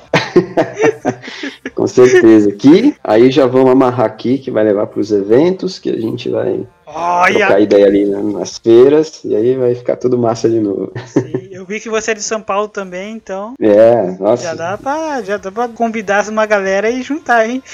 [1.74, 2.50] Com certeza.
[2.52, 6.66] Que aí já vamos amarrar aqui, que vai levar pros eventos, que a gente vai
[6.92, 7.60] trocar Olha!
[7.60, 10.92] ideia ali né, nas feiras, e aí vai ficar tudo massa de novo.
[11.06, 14.42] Sim, eu vi que você é de São Paulo também, então É, nossa.
[14.44, 17.62] já dá pra, já dá pra convidar uma galera e juntar, hein?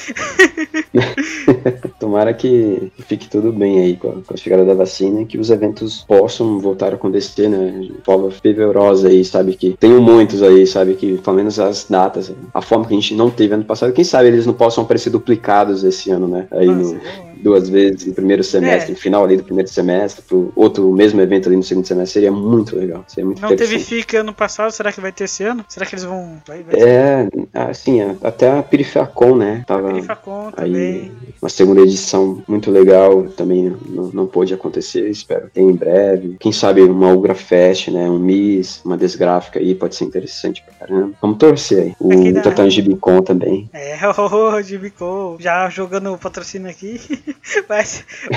[1.98, 5.38] Tomara que fique tudo bem aí com a, com a chegada da vacina e que
[5.38, 7.88] os eventos possam voltar a acontecer, né?
[8.04, 9.54] Prova fervorosa aí, sabe?
[9.54, 10.94] Que tem muitos aí, sabe?
[10.94, 14.04] Que pelo menos as datas, a forma que a gente não teve ano passado, quem
[14.04, 16.46] sabe eles não possam aparecer duplicados esse ano, né?
[16.50, 17.31] Aí Nossa, no, bom.
[17.42, 18.94] Duas vezes no primeiro semestre, É.
[18.96, 22.76] final ali do primeiro semestre, pro outro mesmo evento ali no segundo semestre, seria muito
[22.76, 23.04] legal.
[23.08, 23.84] Seria muito Não teve interessante.
[24.02, 25.64] FIC ano passado, será que vai ter esse ano?
[25.68, 26.36] Será que eles vão.
[26.46, 29.64] Vai, vai É, assim, até a Perifacon, né?
[29.66, 31.12] Tava Perifacon aí também.
[31.40, 36.36] uma segunda edição muito legal, também não, não pôde acontecer, espero que tenha em breve.
[36.38, 38.08] Quem sabe uma Ugra Fest, né?
[38.08, 41.12] Um Miss, uma desgráfica aí, pode ser interessante pra caramba.
[41.20, 41.94] Vamos torcer aí.
[41.98, 43.68] O Aqui na- Tatan Gibicon também.
[43.72, 47.00] É, o Jimicô, já jogando o patrocínio aqui,
[47.68, 47.84] vai,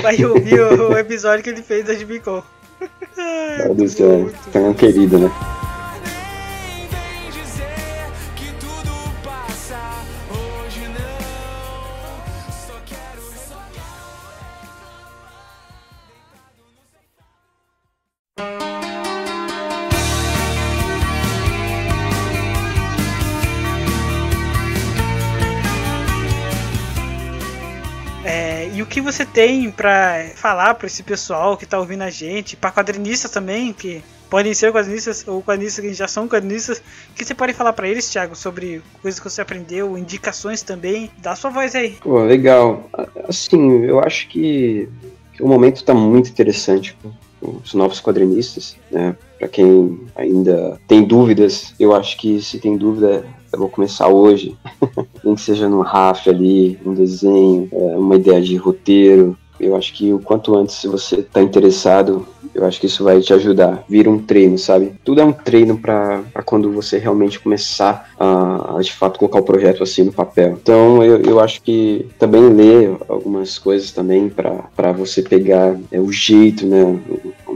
[0.02, 2.42] vai ouvir o, o episódio que ele fez da Jimicô.
[3.16, 5.30] Meu Deus do céu, um querido, né?
[29.06, 33.72] Você tem pra falar pra esse pessoal que tá ouvindo a gente, pra quadrinistas também,
[33.72, 36.82] que podem ser quadrinistas ou quadrinistas que já são quadrinistas,
[37.14, 41.10] que você pode falar pra eles, Thiago, sobre coisas que você aprendeu, indicações também?
[41.18, 41.96] Dá sua voz aí.
[42.02, 42.90] Pô, legal.
[43.28, 44.88] Assim, eu acho que,
[45.40, 47.12] o momento tá muito interessante com
[47.62, 49.14] os novos quadrinistas, né?
[49.38, 53.24] Pra quem ainda tem dúvidas, eu acho que se tem dúvida,
[53.56, 54.56] eu vou começar hoje.
[55.24, 59.36] Nem que seja no RAF ali, um desenho, é, uma ideia de roteiro.
[59.58, 63.20] Eu acho que o quanto antes se você tá interessado, eu acho que isso vai
[63.20, 63.84] te ajudar.
[63.88, 64.92] Vira um treino, sabe?
[65.02, 69.44] Tudo é um treino para quando você realmente começar a, a, de fato colocar o
[69.44, 70.58] projeto assim no papel.
[70.62, 76.12] Então eu, eu acho que também ler algumas coisas também para você pegar é, o
[76.12, 76.98] jeito, né?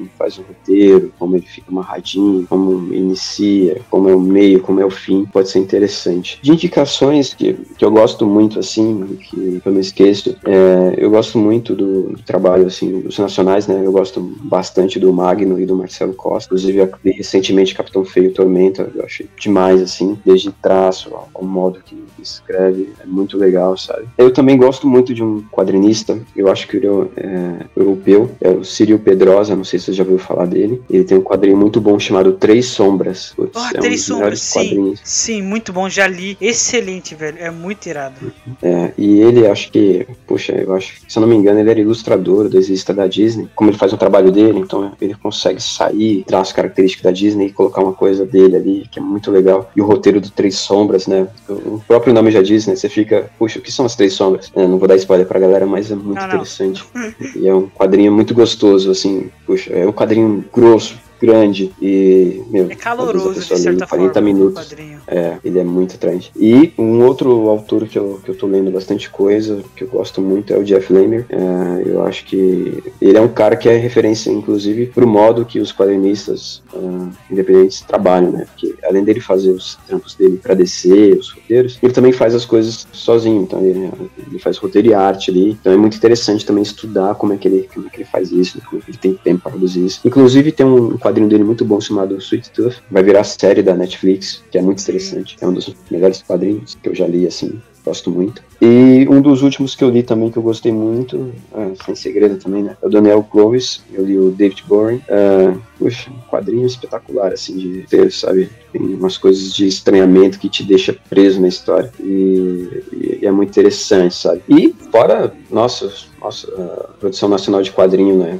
[0.00, 4.80] Como faz um roteiro como ele fica amarradinho, como inicia, como é o meio, como
[4.80, 6.38] é o fim, pode ser interessante.
[6.42, 11.38] De indicações que, que eu gosto muito, assim, que eu não esqueço, é, eu gosto
[11.38, 13.82] muito do, do trabalho, assim, dos nacionais, né?
[13.84, 16.48] Eu gosto bastante do Magno e do Marcelo Costa.
[16.48, 21.44] Inclusive, eu vi recentemente Capitão Feio Tormenta, eu achei demais, assim, desde traço ao, ao
[21.44, 24.06] modo que escreve, é muito legal, sabe?
[24.16, 26.86] Eu também gosto muito de um quadrinista, eu acho que ele
[27.16, 30.80] é europeu, é o Cyril Pedrosa, não sei se você já ouviu falar dele.
[30.90, 33.32] Ele tem um quadrinho muito bom chamado Três Sombras.
[33.36, 34.58] Putz, Ah, é um Três dos Sombras, sim.
[34.60, 35.00] quadrinhos.
[35.04, 36.36] Sim, muito bom, já li.
[36.40, 37.38] Excelente, velho.
[37.40, 38.32] É muito irado.
[38.62, 41.80] É, e ele, acho que, puxa, eu acho, se eu não me engano, ele era
[41.80, 43.48] ilustrador, desenhista da Disney.
[43.54, 47.46] Como ele faz o trabalho dele, então ele consegue sair, traçar as características da Disney
[47.46, 49.70] e colocar uma coisa dele ali, que é muito legal.
[49.76, 51.28] E o roteiro do Três Sombras, né?
[51.48, 52.74] O próprio nome já diz, né?
[52.74, 54.50] Você fica, puxa, o que são as Três Sombras?
[54.56, 56.26] É, não vou dar spoiler pra galera, mas é muito Não, não.
[56.28, 56.84] interessante.
[57.36, 62.70] E é um quadrinho muito gostoso, assim, puxa, é um quadrinho grosso, grande e, meu,
[62.70, 64.74] É caloroso, de certa em 40 forma, minutos.
[65.06, 66.30] É, ele é muito atraente.
[66.36, 70.20] E um outro autor que eu, que eu tô lendo bastante coisa, que eu gosto
[70.20, 71.26] muito, é o Jeff Lemire.
[71.28, 75.58] É, eu acho que ele é um cara que é referência, inclusive, pro modo que
[75.58, 78.46] os quadrinistas ah, independentes trabalham, né?
[78.46, 82.44] Porque além dele fazer os trampos dele pra descer, os roteiros, ele também faz as
[82.44, 83.42] coisas sozinho.
[83.42, 83.90] Então ele,
[84.26, 85.50] ele faz roteiro e arte ali.
[85.60, 88.30] Então é muito interessante também estudar como é que ele, como é que ele faz
[88.30, 90.00] isso, como é que ele tem tempo para produzir isso.
[90.04, 94.42] Inclusive tem um quadrinho dele muito bom chamado Sweet Tooth, vai virar série da Netflix,
[94.50, 95.36] que é muito interessante.
[95.40, 98.42] É um dos melhores quadrinhos que eu já li, assim, gosto muito.
[98.60, 102.36] E um dos últimos que eu li também, que eu gostei muito, ah, sem segredo
[102.36, 102.76] também, né?
[102.82, 105.00] É o Daniel Clovis, eu li o David Boring.
[105.08, 108.50] Ah, puxa, um quadrinho espetacular, assim, de ter, sabe?
[108.72, 111.90] Tem umas coisas de estranhamento que te deixa preso na história.
[111.98, 114.42] E, e- e é muito interessante, sabe?
[114.48, 115.90] E fora, nossa,
[116.20, 118.38] nossa, a produção nacional de quadrinho, né?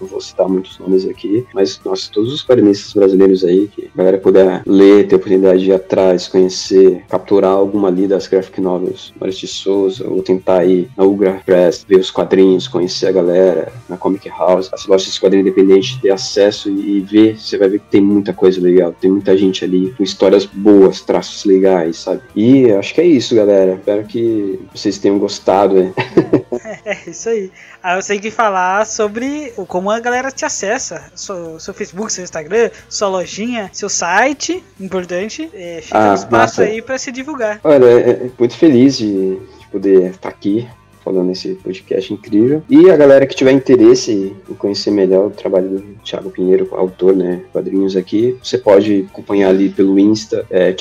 [0.00, 3.98] Não vou citar muitos nomes aqui, mas, nossa, todos os quadrinistas brasileiros aí, que a
[3.98, 9.12] galera puder ler, ter oportunidade de ir atrás, conhecer, capturar alguma ali das graphic novels,
[9.18, 13.72] Maurício de Souza, ou tentar ir na Ugra Press, ver os quadrinhos, conhecer a galera,
[13.88, 17.68] na Comic House, as lojas de quadrinho independente, ter acesso e, e ver, você vai
[17.68, 21.98] ver que tem muita coisa legal, tem muita gente ali com histórias boas, traços legais,
[21.98, 22.20] sabe?
[22.34, 23.74] E acho que é isso, galera.
[23.74, 25.92] Espero que vocês tenham gostado, né?
[26.84, 27.50] É, isso aí.
[27.86, 31.04] Aí você tem que falar sobre como a galera te acessa.
[31.14, 35.48] Seu, seu Facebook, seu Instagram, sua lojinha, seu site, importante.
[35.54, 36.30] É, fica Ah, um espaço
[36.60, 36.62] massa.
[36.64, 37.60] aí pra se divulgar.
[37.62, 40.66] Olha, é, é muito feliz de, de poder estar aqui
[41.04, 42.60] falando nesse podcast incrível.
[42.68, 47.14] E a galera que tiver interesse em conhecer melhor o trabalho do Thiago Pinheiro, autor,
[47.14, 50.72] né, quadrinhos aqui, você pode acompanhar ali pelo Insta, é,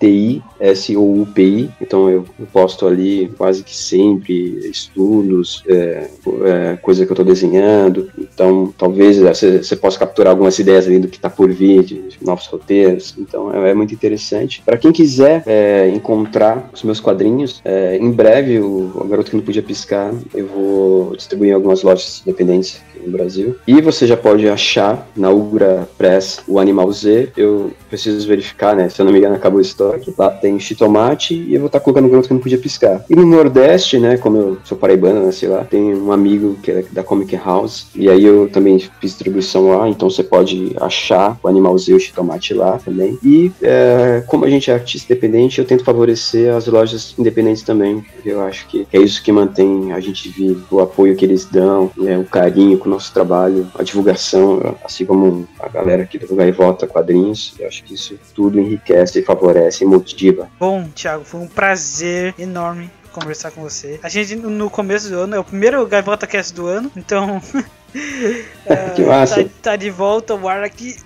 [0.00, 1.70] Tsoup, T-I-S-O-U-P-I.
[1.80, 4.34] Então eu, posto ali quase que sempre
[4.68, 6.08] estudos, é,
[6.44, 8.10] é, coisa que eu tô desenhando.
[8.18, 11.84] Então talvez é, você você possa capturar algumas ideias ali do que tá por vir,
[11.84, 13.14] de, novos roteiros.
[13.18, 14.62] Então é, é muito interessante.
[14.64, 19.36] Para quem quiser é, encontrar os meus quadrinhos, é, em breve o, o Garoto que
[19.36, 23.56] Não Podia Piscar, eu vou distribuir em algumas lojas independentes aqui no Brasil.
[23.66, 27.30] E você já pode achar na Ugra Press o Animal Z.
[27.36, 28.88] Eu preciso verificar, né?
[28.88, 30.14] Se eu não me engano, acabou o estoque.
[30.16, 33.04] Lá tem chitomate e eu vou estar colocando o Garoto que Não Podia Piscar.
[33.08, 34.16] E no Nordeste, né?
[34.16, 35.32] Como eu sou paraibano, né?
[35.32, 37.86] Sei lá, tem um amigo que é da Comic House.
[37.94, 41.94] E aí eu também fiz distribuição lá, então você pode achar o Animal Z e
[41.94, 43.18] o chitomate lá também.
[43.22, 48.04] E é, como a gente é artista independente, eu tento favorecer as lojas independentes também.
[48.24, 51.90] Eu acho que é isso que mantém a gente vivo, o apoio que eles dão,
[51.96, 56.34] né, o carinho com o nosso trabalho, a divulgação, assim como a galera aqui do
[56.34, 57.54] Gaivota Quadrinhos.
[57.58, 60.48] Eu acho que isso tudo enriquece, favorece e motiva.
[60.58, 63.98] Bom, Thiago, foi um prazer enorme conversar com você.
[64.02, 67.40] A gente no começo do ano, é o primeiro Gaivota Cast do ano, então.
[68.66, 69.44] é, Que massa.
[69.44, 70.96] Tá, tá de volta o ar aqui,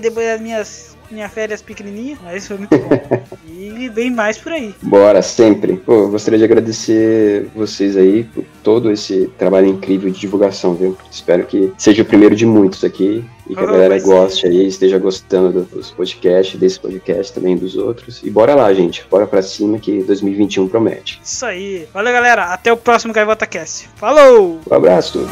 [0.00, 3.38] depois das minhas, minhas férias pequenininhas, mas foi muito bom.
[3.48, 4.74] e vem mais por aí.
[4.82, 5.76] Bora, sempre.
[5.76, 10.96] Pô, gostaria de agradecer vocês aí por todo esse trabalho incrível de divulgação, viu?
[11.10, 14.98] Espero que seja o primeiro de muitos aqui e que a galera goste aí, esteja
[14.98, 18.22] gostando dos podcasts, desse podcast também dos outros.
[18.22, 19.06] E bora lá, gente.
[19.10, 21.20] Bora pra cima que 2021 promete.
[21.22, 21.86] Isso aí.
[21.92, 22.44] Valeu, galera.
[22.44, 23.88] Até o próximo Gaivota Cast.
[23.96, 24.60] Falou!
[24.70, 25.26] Um abraço.